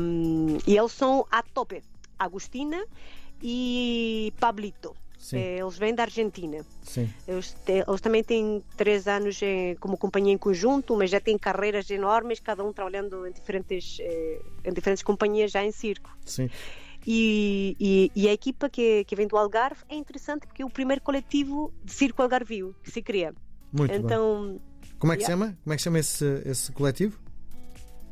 e 0.67 0.77
eles 0.77 0.93
são 0.93 1.27
a 1.31 1.43
tope. 1.43 1.83
Agostina 2.19 2.85
e 3.43 4.33
Pablito. 4.39 4.95
É, 5.33 5.61
eles 5.61 5.79
vêm 5.79 5.95
da 5.95 6.03
Argentina. 6.03 6.65
Eles, 7.29 7.55
te, 7.65 7.85
eles, 7.87 8.01
também 8.01 8.25
têm 8.25 8.63
três 8.77 9.07
anos 9.07 9.41
em, 9.41 9.77
como 9.77 9.97
companhia 9.97 10.33
em 10.33 10.39
conjunto, 10.39 10.97
mas 10.97 11.11
já 11.11 11.21
têm 11.21 11.39
carreiras 11.39 11.89
enormes, 11.91 12.41
cada 12.41 12.65
um 12.65 12.73
trabalhando 12.73 13.25
em 13.27 13.33
diferentes, 13.33 13.99
eh, 14.01 14.41
em 14.65 14.73
diferentes 14.73 15.03
companhias 15.03 15.53
já 15.53 15.65
em 15.65 15.71
circo. 15.71 16.11
Sim. 16.25 16.51
E, 17.07 17.77
e, 17.79 18.13
e, 18.15 18.29
a 18.29 18.33
equipa 18.33 18.69
que, 18.69 19.05
que 19.05 19.15
vem 19.15 19.27
do 19.27 19.37
Algarve 19.37 19.83
é 19.89 19.95
interessante 19.95 20.47
porque 20.47 20.63
é 20.63 20.65
o 20.65 20.71
primeiro 20.71 21.01
coletivo 21.03 21.73
de 21.85 21.93
circo 21.93 22.23
algarvio 22.23 22.75
que 22.83 22.91
se 22.91 23.01
cria. 23.01 23.35
Muito 23.73 23.95
então, 23.95 24.49
bem. 24.49 24.61
Como 24.99 25.13
é 25.13 25.17
que 25.17 25.23
yeah. 25.23 25.33
chama? 25.33 25.59
Como 25.63 25.73
é 25.73 25.77
que 25.77 25.83
chama 25.83 25.99
esse, 25.99 26.43
esse 26.45 26.71
coletivo? 26.73 27.19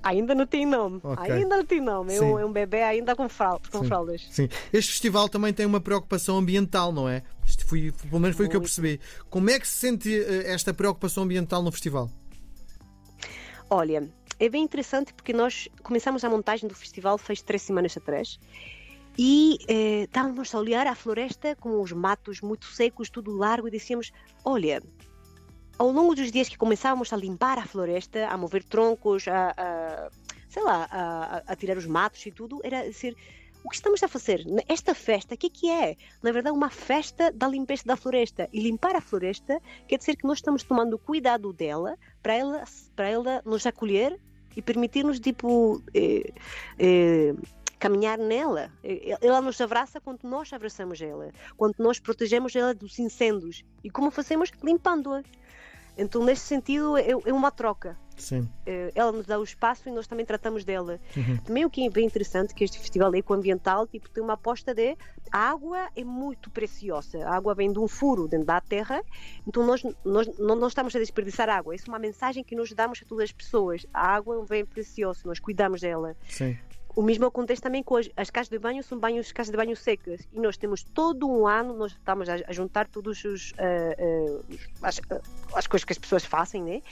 Ainda 0.02 0.34
não 0.34 0.46
tem 0.46 0.64
nome. 0.64 1.00
Okay. 1.02 1.32
Ainda 1.32 1.56
não 1.56 1.64
tem 1.64 1.80
nome. 1.80 2.14
É 2.14 2.20
um, 2.20 2.38
é 2.38 2.44
um, 2.44 2.52
bebê 2.52 2.82
ainda 2.82 3.14
com, 3.14 3.28
fraldas, 3.28 3.68
com 3.68 3.80
Sim. 3.80 3.86
fraldas. 3.86 4.26
Sim. 4.30 4.48
Este 4.72 4.92
festival 4.92 5.28
também 5.28 5.52
tem 5.52 5.66
uma 5.66 5.80
preocupação 5.80 6.38
ambiental, 6.38 6.92
não 6.92 7.08
é? 7.08 7.22
Isto 7.46 7.66
foi, 7.66 7.92
pelo 8.08 8.20
menos 8.20 8.36
foi 8.36 8.46
Muito. 8.46 8.48
o 8.48 8.50
que 8.50 8.56
eu 8.56 8.60
percebi. 8.60 9.00
Como 9.28 9.50
é 9.50 9.58
que 9.58 9.68
se 9.68 9.76
sente 9.76 10.14
eh, 10.14 10.52
esta 10.52 10.72
preocupação 10.72 11.24
ambiental 11.24 11.62
no 11.62 11.70
festival? 11.70 12.10
Olha, 13.68 14.08
é 14.38 14.48
bem 14.48 14.64
interessante 14.64 15.12
porque 15.12 15.32
nós 15.32 15.68
começamos 15.82 16.24
a 16.24 16.30
montagem 16.30 16.68
do 16.68 16.74
festival 16.74 17.18
faz 17.18 17.42
três 17.42 17.62
semanas 17.62 17.96
atrás 17.96 18.38
e 19.18 19.58
eh, 19.68 20.02
estávamos 20.04 20.54
a 20.54 20.58
olhar 20.58 20.86
a 20.86 20.94
floresta 20.94 21.54
com 21.56 21.80
os 21.82 21.92
matos 21.92 22.40
muito 22.40 22.66
secos, 22.66 23.10
tudo 23.10 23.36
largo, 23.36 23.68
e 23.68 23.70
dizíamos: 23.70 24.12
Olha, 24.44 24.82
ao 25.80 25.90
longo 25.90 26.14
dos 26.14 26.30
dias 26.30 26.46
que 26.46 26.58
começávamos 26.58 27.10
a 27.10 27.16
limpar 27.16 27.58
a 27.58 27.64
floresta, 27.64 28.28
a 28.28 28.36
mover 28.36 28.62
troncos, 28.62 29.26
a, 29.26 29.54
a 29.56 30.10
sei 30.46 30.62
lá, 30.62 30.86
a, 30.90 31.42
a, 31.46 31.56
tirar 31.56 31.78
os 31.78 31.86
matos 31.86 32.26
e 32.26 32.30
tudo, 32.30 32.60
era 32.62 32.86
dizer. 32.86 33.16
O 33.64 33.68
que 33.68 33.76
estamos 33.76 34.02
a 34.02 34.08
fazer? 34.08 34.42
Esta 34.68 34.94
festa, 34.94 35.34
o 35.34 35.38
que, 35.38 35.46
é 35.46 35.50
que 35.50 35.70
é? 35.70 35.96
Na 36.22 36.32
verdade, 36.32 36.56
uma 36.56 36.70
festa 36.70 37.30
da 37.30 37.46
limpeza 37.46 37.82
da 37.84 37.94
floresta. 37.94 38.48
E 38.52 38.60
limpar 38.60 38.96
a 38.96 39.02
floresta 39.02 39.60
quer 39.86 39.98
dizer 39.98 40.16
que 40.16 40.26
nós 40.26 40.38
estamos 40.38 40.62
tomando 40.62 40.98
cuidado 40.98 41.52
dela 41.52 41.98
para 42.22 42.34
ela, 42.34 42.64
para 42.96 43.08
ela 43.08 43.42
nos 43.44 43.66
acolher 43.66 44.18
e 44.56 44.62
permitir-nos, 44.62 45.20
tipo, 45.20 45.82
eh, 45.94 46.32
eh, 46.78 47.34
caminhar 47.78 48.18
nela. 48.18 48.70
Ela 49.20 49.40
nos 49.42 49.60
abraça 49.60 50.00
quando 50.00 50.24
nós 50.24 50.52
abraçamos 50.52 51.00
ela, 51.00 51.30
quando 51.56 51.74
nós 51.78 51.98
protegemos 51.98 52.54
ela 52.56 52.74
dos 52.74 52.98
incêndios. 52.98 53.62
E 53.84 53.90
como 53.90 54.10
fazemos? 54.10 54.50
Limpando-a. 54.62 55.22
Então, 56.00 56.24
nesse 56.24 56.42
sentido, 56.42 56.96
é, 56.96 57.10
é, 57.10 57.32
uma 57.32 57.50
troca. 57.50 57.96
Sim. 58.16 58.48
É, 58.66 58.90
ela 58.94 59.12
nos 59.12 59.26
dá 59.26 59.38
o 59.38 59.44
espaço 59.44 59.88
e 59.88 59.92
nós 59.92 60.06
também 60.06 60.26
tratamos 60.26 60.64
dela. 60.64 61.00
Uhum. 61.16 61.36
Também 61.38 61.64
o 61.64 61.70
que 61.70 61.86
é 61.86 61.90
bem 61.90 62.06
interessante 62.06 62.54
que 62.54 62.64
este 62.64 62.78
festival 62.78 63.14
ecoambiental 63.14 63.86
tipo, 63.86 64.10
tem 64.10 64.22
uma 64.22 64.34
aposta 64.34 64.74
de 64.74 64.96
a 65.32 65.38
água 65.38 65.88
é 65.96 66.04
muito 66.04 66.50
preciosa. 66.50 67.24
A 67.26 67.36
água 67.36 67.54
vem 67.54 67.72
de 67.72 67.78
um 67.78 67.88
furo 67.88 68.28
dentro 68.28 68.46
da 68.46 68.60
terra, 68.60 69.02
então 69.46 69.64
nós, 69.64 69.82
nós 70.04 70.26
não, 70.38 70.56
não 70.56 70.68
estamos 70.68 70.94
a 70.94 70.98
desperdiçar 70.98 71.48
água. 71.48 71.74
Isso 71.74 71.84
é 71.86 71.92
uma 71.92 71.98
mensagem 71.98 72.42
que 72.42 72.54
nós 72.54 72.72
damos 72.72 73.00
a 73.02 73.06
todas 73.06 73.24
as 73.24 73.32
pessoas. 73.32 73.86
A 73.92 74.06
água 74.14 74.34
é 74.34 74.38
um 74.38 74.44
bem 74.44 74.64
precioso, 74.66 75.22
nós 75.24 75.38
cuidamos 75.38 75.80
dela. 75.80 76.16
Sim. 76.28 76.58
O 77.00 77.02
mesmo 77.02 77.24
acontece 77.24 77.62
também 77.62 77.82
com 77.82 77.96
as, 77.96 78.10
as 78.14 78.28
casas 78.28 78.50
de 78.50 78.58
banho, 78.58 78.82
são 78.82 78.98
banhos, 78.98 79.32
casas 79.32 79.50
de 79.50 79.56
banho 79.56 79.74
secas. 79.74 80.20
E 80.34 80.38
nós 80.38 80.58
temos 80.58 80.82
todo 80.82 81.26
um 81.26 81.46
ano, 81.46 81.74
nós 81.74 81.92
estamos 81.92 82.28
a, 82.28 82.34
a 82.46 82.52
juntar 82.52 82.86
todos 82.88 83.24
os, 83.24 83.52
uh, 83.52 84.36
uh, 84.36 84.58
as, 84.82 84.98
uh, 84.98 85.22
as 85.54 85.66
coisas 85.66 85.82
que 85.86 85.94
as 85.94 85.98
pessoas 85.98 86.26
fazem, 86.26 86.62
né? 86.62 86.82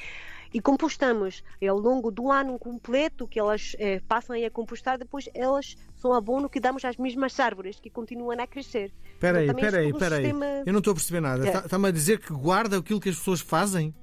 E 0.50 0.62
compostamos. 0.62 1.44
E 1.60 1.68
ao 1.68 1.78
longo 1.78 2.10
do 2.10 2.32
ano 2.32 2.58
completo 2.58 3.28
que 3.28 3.38
elas 3.38 3.76
passam 4.08 4.34
a 4.34 4.50
compostar, 4.50 4.96
depois 4.96 5.28
elas 5.34 5.76
são 5.94 6.14
abono 6.14 6.48
que 6.48 6.58
damos 6.58 6.86
às 6.86 6.96
mesmas 6.96 7.38
árvores 7.38 7.78
que 7.78 7.90
continuam 7.90 8.40
a 8.40 8.46
crescer. 8.46 8.90
Espera 9.12 9.44
então, 9.44 9.56
aí, 9.58 9.62
espera 9.62 9.82
aí, 9.82 9.90
espera 9.90 10.16
aí. 10.16 10.62
Eu 10.64 10.72
não 10.72 10.78
estou 10.78 10.92
a 10.92 10.94
perceber 10.94 11.20
nada. 11.20 11.46
É. 11.46 11.54
Está-me 11.54 11.86
a 11.86 11.90
dizer 11.90 12.18
que 12.18 12.32
guarda 12.32 12.78
aquilo 12.78 12.98
que 12.98 13.10
as 13.10 13.16
pessoas 13.18 13.42
fazem? 13.42 13.94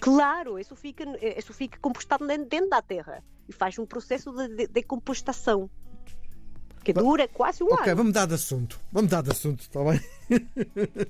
Claro, 0.00 0.58
isso 0.58 0.76
fica, 0.76 1.04
isso 1.38 1.52
fica 1.52 1.78
compostado 1.80 2.26
dentro 2.26 2.68
da 2.68 2.82
terra 2.82 3.22
e 3.48 3.52
faz 3.52 3.78
um 3.78 3.86
processo 3.86 4.32
de 4.32 4.66
decompostação 4.66 5.70
que 6.84 6.92
dura 6.92 7.26
quase 7.26 7.62
um 7.62 7.66
okay, 7.66 7.76
ano. 7.76 7.82
Ok, 7.82 7.94
vamos 7.94 8.12
dar 8.12 8.26
de 8.26 8.34
assunto. 8.34 8.78
Vamos 8.92 9.10
dar 9.10 9.22
de 9.22 9.30
assunto, 9.30 9.60
está 9.60 9.80
bem? 9.82 10.00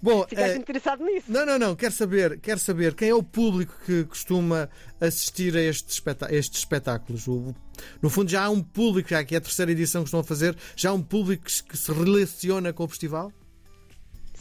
Bom, 0.00 0.26
Ficaste 0.28 0.56
é... 0.56 0.56
interessado 0.58 1.04
nisso? 1.04 1.32
Não, 1.32 1.46
não, 1.46 1.58
não. 1.58 1.74
Quero 1.74 1.92
saber, 1.94 2.38
quero 2.38 2.60
saber 2.60 2.94
quem 2.94 3.08
é 3.08 3.14
o 3.14 3.22
público 3.22 3.74
que 3.86 4.04
costuma 4.04 4.68
assistir 5.00 5.56
a 5.56 5.62
estes, 5.62 6.02
estes 6.30 6.58
espetáculos. 6.58 7.26
O... 7.26 7.54
No 8.02 8.10
fundo, 8.10 8.30
já 8.30 8.44
há 8.44 8.50
um 8.50 8.62
público, 8.62 9.08
já 9.08 9.24
que 9.24 9.34
é 9.34 9.38
a 9.38 9.40
terceira 9.40 9.72
edição 9.72 10.02
que 10.02 10.08
estão 10.08 10.20
a 10.20 10.24
fazer, 10.24 10.54
já 10.76 10.90
há 10.90 10.92
um 10.92 11.02
público 11.02 11.44
que 11.44 11.76
se 11.76 11.90
relaciona 11.90 12.72
com 12.72 12.84
o 12.84 12.88
festival? 12.88 13.32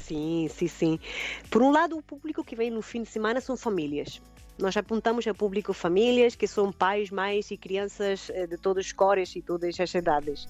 Sim, 0.05 0.47
sim, 0.51 0.67
sim. 0.67 1.00
Por 1.50 1.63
um 1.63 1.71
lado, 1.71 1.97
o 1.97 2.03
público 2.03 2.43
que 2.43 2.55
vem 2.55 2.69
no 2.69 2.83
fim 2.83 3.01
de 3.01 3.09
semana 3.09 3.41
são 3.41 3.57
famílias. 3.57 4.21
Nós 4.57 4.77
apontamos 4.77 5.25
a 5.27 5.33
público 5.33 5.74
famílias 5.74 6.35
que 6.35 6.47
são 6.47 6.71
pais, 6.71 7.09
mães 7.09 7.50
e 7.50 7.57
crianças 7.57 8.29
eh, 8.29 8.45
de 8.45 8.55
todas 8.55 8.85
as 8.85 8.91
cores 8.91 9.35
e 9.35 9.41
todas 9.41 9.79
as 9.79 9.93
idades. 9.95 10.47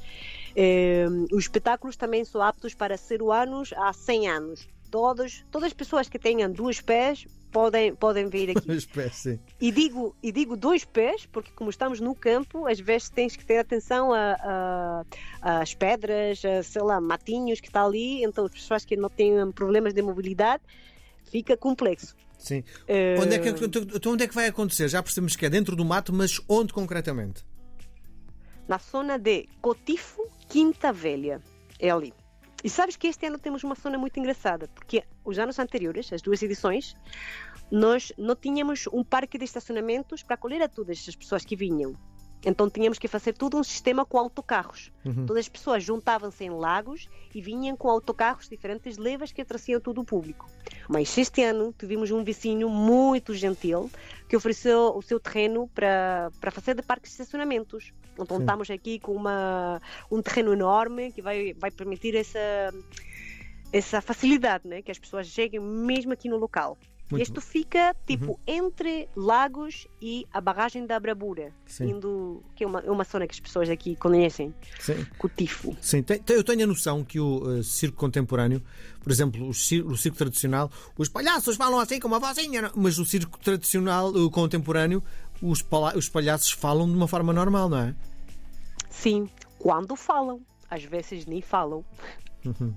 Eh, 0.55 1.05
os 1.31 1.45
espetáculos 1.45 1.95
também 1.95 2.25
são 2.25 2.41
aptos 2.41 2.75
para 2.75 2.97
ser 2.97 3.21
anos 3.23 3.71
a 3.77 3.93
100 3.93 4.27
anos. 4.27 4.67
Todos, 4.95 5.43
todas 5.51 5.67
as 5.67 5.73
pessoas 5.73 6.07
que 6.07 6.17
tenham 6.17 6.49
dois 6.49 6.79
pés 6.79 7.27
podem, 7.51 7.93
podem 7.93 8.29
vir 8.29 8.51
aqui. 8.51 8.61
Dois 8.65 8.85
pés, 8.85 9.15
sim. 9.15 9.37
E 9.59 9.69
digo, 9.69 10.15
e 10.23 10.31
digo 10.31 10.55
dois 10.55 10.85
pés, 10.85 11.25
porque 11.25 11.51
como 11.51 11.69
estamos 11.69 11.99
no 11.99 12.15
campo, 12.15 12.65
às 12.65 12.79
vezes 12.79 13.09
tens 13.09 13.35
que 13.35 13.43
ter 13.43 13.57
atenção 13.57 14.11
às 15.41 15.73
pedras, 15.73 16.45
a, 16.45 16.63
sei 16.63 16.81
lá, 16.81 17.01
matinhos 17.01 17.59
que 17.59 17.67
está 17.67 17.83
ali, 17.83 18.23
então 18.23 18.45
as 18.45 18.51
pessoas 18.53 18.85
que 18.85 18.95
não 18.95 19.09
têm 19.09 19.51
problemas 19.51 19.93
de 19.93 20.01
mobilidade, 20.01 20.63
fica 21.29 21.57
complexo. 21.57 22.15
Sim. 22.37 22.63
Uh... 22.87 23.21
Onde, 23.21 23.35
é 23.35 23.39
que, 23.39 23.49
então 23.49 24.13
onde 24.13 24.23
é 24.23 24.27
que 24.29 24.33
vai 24.33 24.47
acontecer? 24.47 24.87
Já 24.87 25.03
percebemos 25.03 25.35
que 25.35 25.45
é 25.45 25.49
dentro 25.49 25.75
do 25.75 25.83
mato, 25.83 26.13
mas 26.13 26.39
onde 26.47 26.71
concretamente? 26.71 27.43
Na 28.65 28.77
zona 28.77 29.19
de 29.19 29.49
Cotifo, 29.61 30.25
Quinta 30.47 30.93
Velha. 30.93 31.41
É 31.81 31.89
ali. 31.89 32.13
E 32.65 32.69
sabes 32.69 32.95
que 32.95 33.05
este 33.05 33.27
ano 33.27 33.37
temos 33.37 33.63
uma 33.63 33.75
zona 33.75 33.95
muito 33.95 34.19
engraçada, 34.19 34.67
porque 34.69 35.03
os 35.23 35.37
anos 35.37 35.59
anteriores, 35.59 36.11
as 36.11 36.19
duas 36.19 36.41
edições, 36.41 36.95
nós 37.71 38.11
não 38.17 38.35
tínhamos 38.35 38.87
um 38.91 39.03
parque 39.03 39.37
de 39.37 39.45
estacionamentos 39.45 40.23
para 40.23 40.33
acolher 40.33 40.63
a 40.63 40.67
todas 40.67 41.05
as 41.07 41.15
pessoas 41.15 41.45
que 41.45 41.55
vinham. 41.55 41.93
Então 42.43 42.67
tínhamos 42.67 42.97
que 42.97 43.07
fazer 43.07 43.33
todo 43.33 43.55
um 43.55 43.63
sistema 43.63 44.03
com 44.03 44.17
autocarros. 44.17 44.91
Uhum. 45.05 45.27
Todas 45.27 45.41
as 45.41 45.49
pessoas 45.49 45.83
juntavam-se 45.83 46.43
em 46.43 46.49
lagos 46.49 47.07
e 47.35 47.39
vinham 47.39 47.77
com 47.77 47.87
autocarros 47.87 48.49
diferentes 48.49 48.97
levas 48.97 49.31
que 49.31 49.45
traziam 49.45 49.79
todo 49.79 50.01
o 50.01 50.03
público. 50.03 50.49
Mas 50.89 51.15
este 51.19 51.43
ano 51.43 51.71
tivemos 51.77 52.09
um 52.09 52.23
vizinho 52.23 52.67
muito 52.67 53.35
gentil 53.35 53.91
que 54.27 54.35
ofereceu 54.35 54.91
o 54.95 55.03
seu 55.03 55.19
terreno 55.19 55.67
para, 55.67 56.31
para 56.41 56.49
fazer 56.49 56.73
de 56.73 56.81
parques 56.81 57.11
de 57.11 57.21
estacionamentos. 57.21 57.93
Então 58.19 58.37
Sim. 58.37 58.43
estamos 58.43 58.69
aqui 58.69 58.99
com 58.99 59.13
uma, 59.13 59.81
um 60.11 60.21
terreno 60.21 60.53
enorme 60.53 61.11
que 61.11 61.21
vai, 61.21 61.53
vai 61.53 61.71
permitir 61.71 62.15
essa, 62.15 62.73
essa 63.71 64.01
facilidade, 64.01 64.67
né? 64.67 64.81
que 64.81 64.91
as 64.91 64.99
pessoas 64.99 65.27
cheguem 65.27 65.59
mesmo 65.59 66.13
aqui 66.13 66.29
no 66.29 66.37
local. 66.37 66.77
Muito 67.09 67.21
Isto 67.21 67.39
fica 67.39 67.95
tipo 68.07 68.31
uhum. 68.31 68.37
entre 68.47 69.07
Lagos 69.15 69.87
e 70.01 70.25
a 70.33 70.41
barragem 70.41 70.87
da 70.87 70.99
Brabura, 70.99 71.53
indo, 71.79 72.43
que 72.55 72.63
é 72.63 72.67
uma, 72.67 72.79
é 72.79 72.89
uma 72.89 73.03
zona 73.03 73.27
que 73.27 73.33
as 73.33 73.39
pessoas 73.39 73.69
aqui 73.69 73.95
conhecem, 73.95 74.53
Sim. 74.79 75.05
Cotifo. 75.19 75.77
Sim, 75.79 76.03
eu 76.29 76.43
tenho 76.43 76.63
a 76.63 76.67
noção 76.67 77.03
que 77.03 77.19
o 77.19 77.43
uh, 77.43 77.63
circo 77.63 77.95
contemporâneo, 77.95 78.59
por 79.03 79.11
exemplo, 79.11 79.47
o 79.47 79.53
circo, 79.53 79.91
o 79.91 79.97
circo, 79.97 80.17
tradicional, 80.17 80.71
os 80.97 81.07
palhaços 81.07 81.55
falam 81.55 81.79
assim 81.79 81.99
com 81.99 82.07
uma 82.07 82.19
vozinha, 82.19 82.71
mas 82.75 82.97
o 82.97 83.05
circo 83.05 83.37
tradicional, 83.37 84.07
o 84.07 84.31
contemporâneo, 84.31 85.03
os, 85.41 85.63
os 85.95 86.09
palhaços 86.09 86.51
falam 86.51 86.87
de 86.87 86.93
uma 86.93 87.07
forma 87.07 87.33
normal, 87.33 87.69
não 87.69 87.77
é? 87.77 87.95
Sim, 88.89 89.29
quando 89.59 89.95
falam, 89.95 90.41
às 90.69 90.83
vezes 90.83 91.25
nem 91.25 91.41
falam. 91.41 91.83
Uhum. 92.45 92.73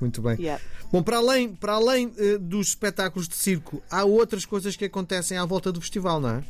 Muito 0.00 0.22
bem. 0.22 0.36
Yeah. 0.38 0.62
Bom, 0.92 1.02
para 1.02 1.18
além, 1.18 1.54
para 1.54 1.74
além 1.74 2.06
uh, 2.06 2.38
dos 2.38 2.68
espetáculos 2.68 3.28
de 3.28 3.34
circo, 3.34 3.82
há 3.90 4.04
outras 4.04 4.46
coisas 4.46 4.76
que 4.76 4.84
acontecem 4.84 5.36
à 5.36 5.44
volta 5.44 5.72
do 5.72 5.80
festival, 5.80 6.20
não 6.20 6.30
é? 6.30 6.44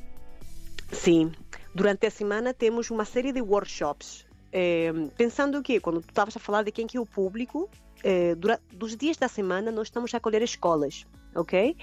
Sim. 0.92 1.32
Durante 1.74 2.06
a 2.06 2.10
semana 2.10 2.52
temos 2.52 2.90
uma 2.90 3.04
série 3.04 3.32
de 3.32 3.40
workshops. 3.40 4.26
É, 4.52 4.92
pensando 5.16 5.62
que, 5.62 5.80
quando 5.80 6.00
tu 6.00 6.08
estavas 6.08 6.36
a 6.36 6.40
falar 6.40 6.62
de 6.62 6.72
quem 6.72 6.86
que 6.86 6.96
é 6.96 7.00
o 7.00 7.06
público, 7.06 7.68
é, 8.02 8.34
durante, 8.34 8.62
dos 8.72 8.96
dias 8.96 9.16
da 9.16 9.28
semana 9.28 9.70
nós 9.70 9.88
estamos 9.88 10.12
a 10.14 10.16
acolher 10.16 10.42
escolas, 10.42 11.06
ok? 11.34 11.76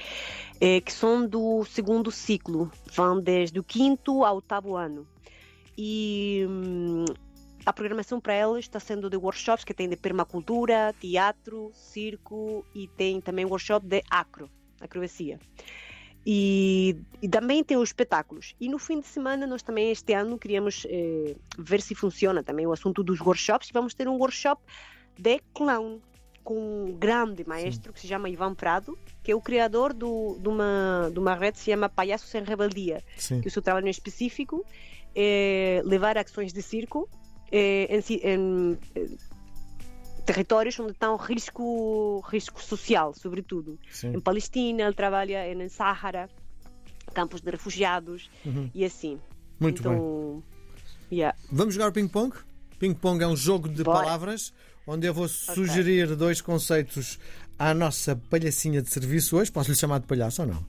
É, 0.60 0.82
que 0.82 0.92
são 0.92 1.28
do 1.28 1.66
segundo 1.66 2.12
ciclo, 2.12 2.72
vão 2.94 3.20
desde 3.20 3.60
o 3.60 3.64
quinto 3.64 4.24
ao 4.24 4.36
oitavo 4.38 4.75
ano. 4.75 5.08
E 5.78 6.46
hum, 6.50 7.06
a 7.66 7.74
programação 7.74 8.22
para 8.22 8.34
elas 8.34 8.66
está 8.66 8.80
sendo 8.80 9.10
de 9.10 9.18
workshops 9.18 9.64
que 9.64 9.74
tem 9.74 9.90
de 9.90 9.98
permacultura, 9.98 10.94
teatro, 11.00 11.72
circo 11.74 12.66
e 12.75 12.88
tem 12.88 13.20
também 13.20 13.46
workshop 13.46 13.86
de 13.86 14.04
acro, 14.10 14.50
acrobacia. 14.80 15.40
E, 16.25 16.98
e, 17.22 17.30
também 17.30 17.64
tem 17.64 17.78
os 17.78 17.90
espetáculos. 17.90 18.56
E 18.60 18.68
no 18.68 18.80
fim 18.80 19.00
de 19.00 19.06
semana, 19.06 19.46
nós 19.46 19.62
também 19.62 19.92
este 19.92 20.12
ano 20.14 20.40
queríamos 20.40 20.84
eh, 20.90 21.36
ver 21.58 21.82
se 21.82 21.94
funciona 21.94 22.42
também 22.42 22.66
o 22.66 22.74
assunto 22.74 23.04
dos 23.04 23.22
workshops. 23.22 23.70
Vamos 23.72 23.94
ter 23.94 24.08
um 24.08 24.18
workshop 24.18 24.60
de 25.20 25.40
clown 25.54 26.00
com 26.46 26.86
um 26.86 26.96
grande 26.96 27.44
maestro 27.46 27.92
que 27.92 28.00
se 28.00 28.08
chama 28.08 28.30
Ivan 28.30 28.54
Prado, 28.54 28.98
que 29.24 29.32
é 29.32 29.36
o 29.36 29.42
criador 29.42 29.92
do, 29.94 30.38
de, 30.40 30.48
uma, 30.48 31.10
de 31.12 31.20
uma 31.20 31.34
rede 31.34 31.54
que 31.54 31.60
se 31.60 31.72
chama 31.72 31.90
Palhaços 31.90 32.30
Sem 32.30 32.44
Rebeldia, 32.44 33.04
Sim. 33.18 33.42
que 33.42 33.48
o 33.48 33.52
seu 33.52 33.64
trabalho 33.64 33.88
em 33.88 33.90
específico 33.90 34.64
é 35.16 35.82
levar 35.84 36.18
ações 36.18 36.54
de 36.54 36.62
circo 36.62 37.10
eh, 37.52 37.88
em, 37.90 38.14
em, 38.18 38.78
em 38.96 39.18
territórios 40.24 40.80
onde 40.80 40.92
está 40.92 41.12
um 41.12 41.18
risco, 41.18 42.24
risco 42.28 42.62
social, 42.62 43.14
sobretudo. 43.16 43.80
Sim. 43.90 44.14
Em 44.16 44.20
Palestina, 44.20 44.84
ele 44.84 44.94
trabalha 44.94 45.52
em 45.52 45.68
Sáhara, 45.68 46.30
campos 47.14 47.42
de 47.42 47.50
refugiados 47.50 48.30
uhum. 48.46 48.70
e 48.74 48.86
assim. 48.86 49.20
Muito 49.60 49.80
então, 49.80 50.44
bem. 51.10 51.18
Yeah. 51.20 51.38
Vamos 51.52 51.74
jogar 51.74 51.92
ping-pong? 51.92 52.36
Ping-pong 52.78 53.24
é 53.24 53.28
um 53.28 53.36
jogo 53.36 53.68
de 53.68 53.84
Bora. 53.84 54.04
palavras 54.04 54.54
onde 54.88 55.08
eu 55.08 55.13
vou 55.13 55.27
sugerir 55.27 56.06
okay. 56.06 56.15
dois 56.15 56.42
conceitos 56.42 57.20
à 57.58 57.74
nossa 57.74 58.15
palhacinha 58.30 58.82
de 58.82 58.89
serviço 58.89 59.38
hoje. 59.38 59.51
Posso 59.51 59.70
lhe 59.70 59.77
chamar 59.77 60.00
de 60.00 60.08
palhaço 60.08 60.42
ou 60.42 60.48
não? 60.48 60.65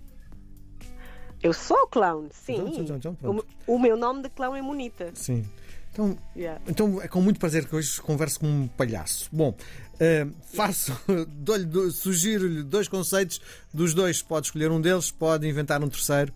Eu 1.42 1.52
sou 1.52 1.86
clown, 1.86 2.28
sim. 2.32 2.56
Então, 2.56 2.96
então, 2.96 3.16
então, 3.18 3.44
o, 3.66 3.74
o, 3.74 3.78
meu 3.78 3.96
nome 3.96 4.22
de 4.22 4.30
clown 4.30 4.56
é 4.56 4.62
Monita. 4.62 5.12
Sim. 5.14 5.44
Então, 5.92 6.18
yeah. 6.36 6.60
então 6.66 7.00
é 7.00 7.08
com 7.08 7.22
muito 7.22 7.40
prazer 7.40 7.66
que 7.66 7.74
hoje 7.74 8.00
converso 8.00 8.40
com 8.40 8.46
um 8.46 8.68
palhaço. 8.68 9.28
Bom, 9.32 9.50
uh, 9.50 10.34
faço, 10.54 10.92
yeah. 11.08 11.90
sugiro-lhe 11.92 12.62
dois 12.62 12.88
conceitos, 12.88 13.40
dos 13.72 13.94
dois 13.94 14.22
pode 14.22 14.46
escolher 14.46 14.70
um 14.70 14.80
deles, 14.80 15.10
pode 15.10 15.48
inventar 15.48 15.82
um 15.82 15.88
terceiro, 15.88 16.32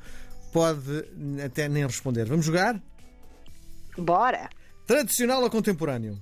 pode 0.52 1.04
até 1.44 1.68
nem 1.68 1.87
responder. 1.87 2.25
Vamos 2.25 2.46
jogar? 2.46 2.80
Bora! 3.99 4.49
Tradicional 4.87 5.42
ou 5.42 5.50
contemporâneo? 5.50 6.18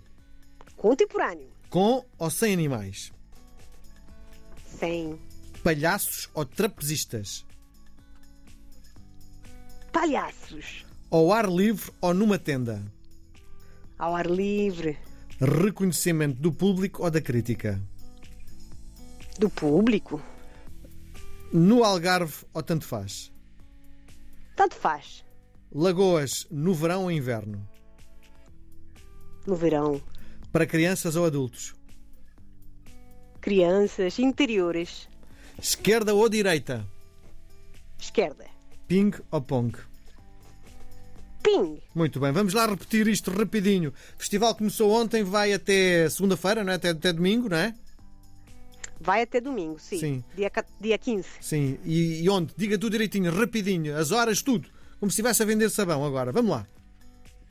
Contemporâneo. 0.79 1.49
Com 1.69 2.03
ou 2.19 2.31
sem 2.31 2.55
animais? 2.55 3.13
Sem. 4.79 5.21
Palhaços 5.63 6.31
ou 6.33 6.47
trapezistas? 6.47 7.45
Palhaços. 9.93 10.87
Ao 11.11 11.33
ar 11.33 11.47
livre 11.47 11.93
ou 12.01 12.15
numa 12.15 12.39
tenda? 12.39 12.83
ao 13.99 14.15
ar 14.15 14.27
livre. 14.27 14.97
Reconhecimento 15.41 16.41
do 16.41 16.53
público 16.53 17.03
ou 17.03 17.11
da 17.11 17.21
crítica? 17.21 17.81
Do 19.39 19.51
público. 19.51 20.23
No 21.53 21.85
Algarve 21.85 22.45
ou 22.55 22.63
tanto 22.63 22.85
faz? 22.85 23.33
Tanto 24.57 24.75
faz. 24.77 25.25
Lagoas 25.73 26.47
no 26.51 26.75
verão 26.75 27.05
ou 27.05 27.11
inverno? 27.11 27.67
No 29.47 29.55
verão. 29.55 30.01
Para 30.59 30.67
crianças 30.67 31.15
ou 31.15 31.25
adultos? 31.25 31.73
Crianças, 33.41 34.19
interiores. 34.19 35.09
Esquerda 35.57 36.12
ou 36.12 36.29
direita? 36.29 36.85
Esquerda. 37.97 38.45
Ping 38.88 39.12
ou 39.31 39.41
pong? 39.41 39.79
Ping. 41.45 41.81
Muito 41.95 42.19
bem, 42.19 42.33
vamos 42.33 42.55
lá 42.55 42.67
repetir 42.67 43.07
isto 43.07 43.31
rapidinho. 43.31 43.91
O 43.91 44.19
festival 44.19 44.53
começou 44.57 44.91
ontem, 44.91 45.23
vai 45.23 45.53
até 45.53 46.11
segunda-feira, 46.11 46.65
não 46.65 46.73
é? 46.73 46.75
Até, 46.75 46.88
até 46.88 47.12
domingo, 47.12 47.49
não 47.49 47.57
é? 47.57 47.73
Vai 49.00 49.23
até 49.23 49.41
domingo, 49.41 49.79
sim. 49.79 50.00
sim. 50.00 50.25
Dia, 50.35 50.50
dia 50.81 50.99
15. 50.99 51.29
Sim, 51.41 51.79
e, 51.85 52.25
e 52.25 52.29
onde? 52.29 52.53
Diga 52.57 52.77
tudo 52.77 52.91
direitinho, 52.91 53.31
rapidinho, 53.31 53.97
as 53.97 54.11
horas, 54.11 54.43
tudo. 54.43 54.69
Como 54.99 55.09
se 55.09 55.21
estivesse 55.21 55.41
a 55.41 55.47
vender 55.47 55.71
sabão 55.71 56.05
agora. 56.05 56.33
Vamos 56.33 56.50
lá. 56.50 56.67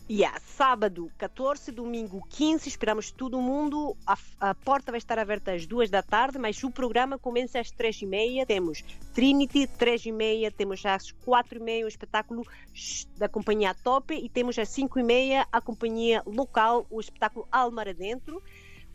Yeah, 0.09 0.39
sábado 0.39 1.11
14, 1.17 1.69
domingo 1.69 2.25
15, 2.29 2.69
esperamos 2.69 3.11
todo 3.11 3.41
mundo. 3.41 3.93
A, 4.07 4.17
a, 4.39 4.55
porta 4.55 4.89
vai 4.89 4.99
estar 4.99 5.19
aberta 5.19 5.51
às 5.51 5.65
2 5.65 5.89
da 5.89 6.01
tarde, 6.01 6.37
mas 6.37 6.63
o 6.63 6.71
programa 6.71 7.19
começa 7.19 7.59
às 7.59 7.69
3 7.71 8.03
e 8.03 8.05
meia. 8.05 8.45
Temos 8.45 8.85
Trinity, 9.13 9.67
3 9.67 10.05
e 10.05 10.11
meia, 10.13 10.49
temos 10.49 10.85
às 10.85 11.11
4 11.11 11.57
e 11.57 11.61
meia 11.61 11.83
o 11.83 11.89
espetáculo 11.89 12.47
da 13.17 13.27
companhia 13.27 13.73
Top 13.73 14.13
e 14.13 14.29
temos 14.29 14.57
às 14.57 14.69
5 14.69 14.97
e 14.97 15.03
meia 15.03 15.45
a 15.51 15.59
companhia 15.59 16.23
local, 16.25 16.87
o 16.89 17.01
espetáculo 17.01 17.45
Almar 17.51 17.89
Adentro. 17.89 18.41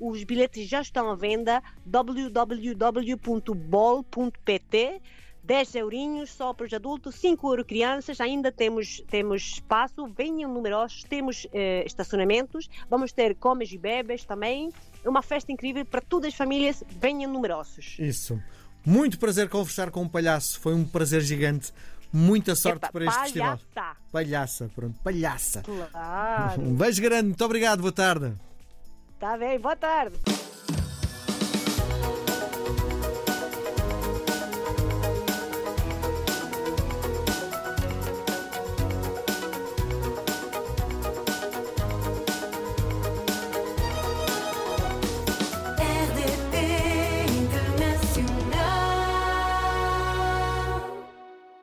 Os 0.00 0.24
bilhetes 0.24 0.66
já 0.66 0.80
estão 0.80 1.10
à 1.10 1.14
venda 1.14 1.62
www.bol.pt 1.84 2.62
10 5.42 5.74
eurinhos 5.74 6.30
só 6.30 6.52
para 6.52 6.66
os 6.66 6.72
adultos, 6.72 7.16
5 7.16 7.50
euros 7.50 7.66
crianças, 7.66 8.20
ainda 8.20 8.52
temos, 8.52 9.02
temos 9.08 9.42
espaço, 9.42 10.06
venham 10.06 10.52
numerosos, 10.52 11.02
temos 11.04 11.46
eh, 11.52 11.82
estacionamentos, 11.84 12.68
vamos 12.88 13.12
ter 13.12 13.34
comes 13.34 13.72
e 13.72 13.78
bebes 13.78 14.24
também. 14.24 14.70
É 15.04 15.08
uma 15.08 15.22
festa 15.22 15.50
incrível 15.50 15.84
para 15.84 16.00
todas 16.00 16.28
as 16.28 16.34
famílias, 16.34 16.84
venham 16.88 17.30
numerosos. 17.30 17.96
Isso. 17.98 18.40
Muito 18.84 19.18
prazer 19.18 19.48
conversar 19.48 19.90
com 19.90 20.02
um 20.02 20.08
palhaço, 20.08 20.60
foi 20.60 20.74
um 20.74 20.84
prazer 20.84 21.20
gigante. 21.22 21.72
Muita 22.12 22.54
sorte 22.54 22.76
Epa, 22.78 22.92
para 22.92 23.04
este 23.06 23.16
palhaça. 23.16 23.56
festival. 23.56 23.96
Palhaça, 24.12 24.70
pronto, 24.74 24.98
palhaça. 25.02 25.62
Claro. 25.62 26.60
Um 26.60 26.74
beijo 26.74 27.00
grande, 27.02 27.28
muito 27.28 27.44
obrigado, 27.44 27.80
boa 27.80 27.92
tarde. 27.92 28.34
Está 29.14 29.36
bem, 29.38 29.58
boa 29.58 29.76
tarde. 29.76 30.16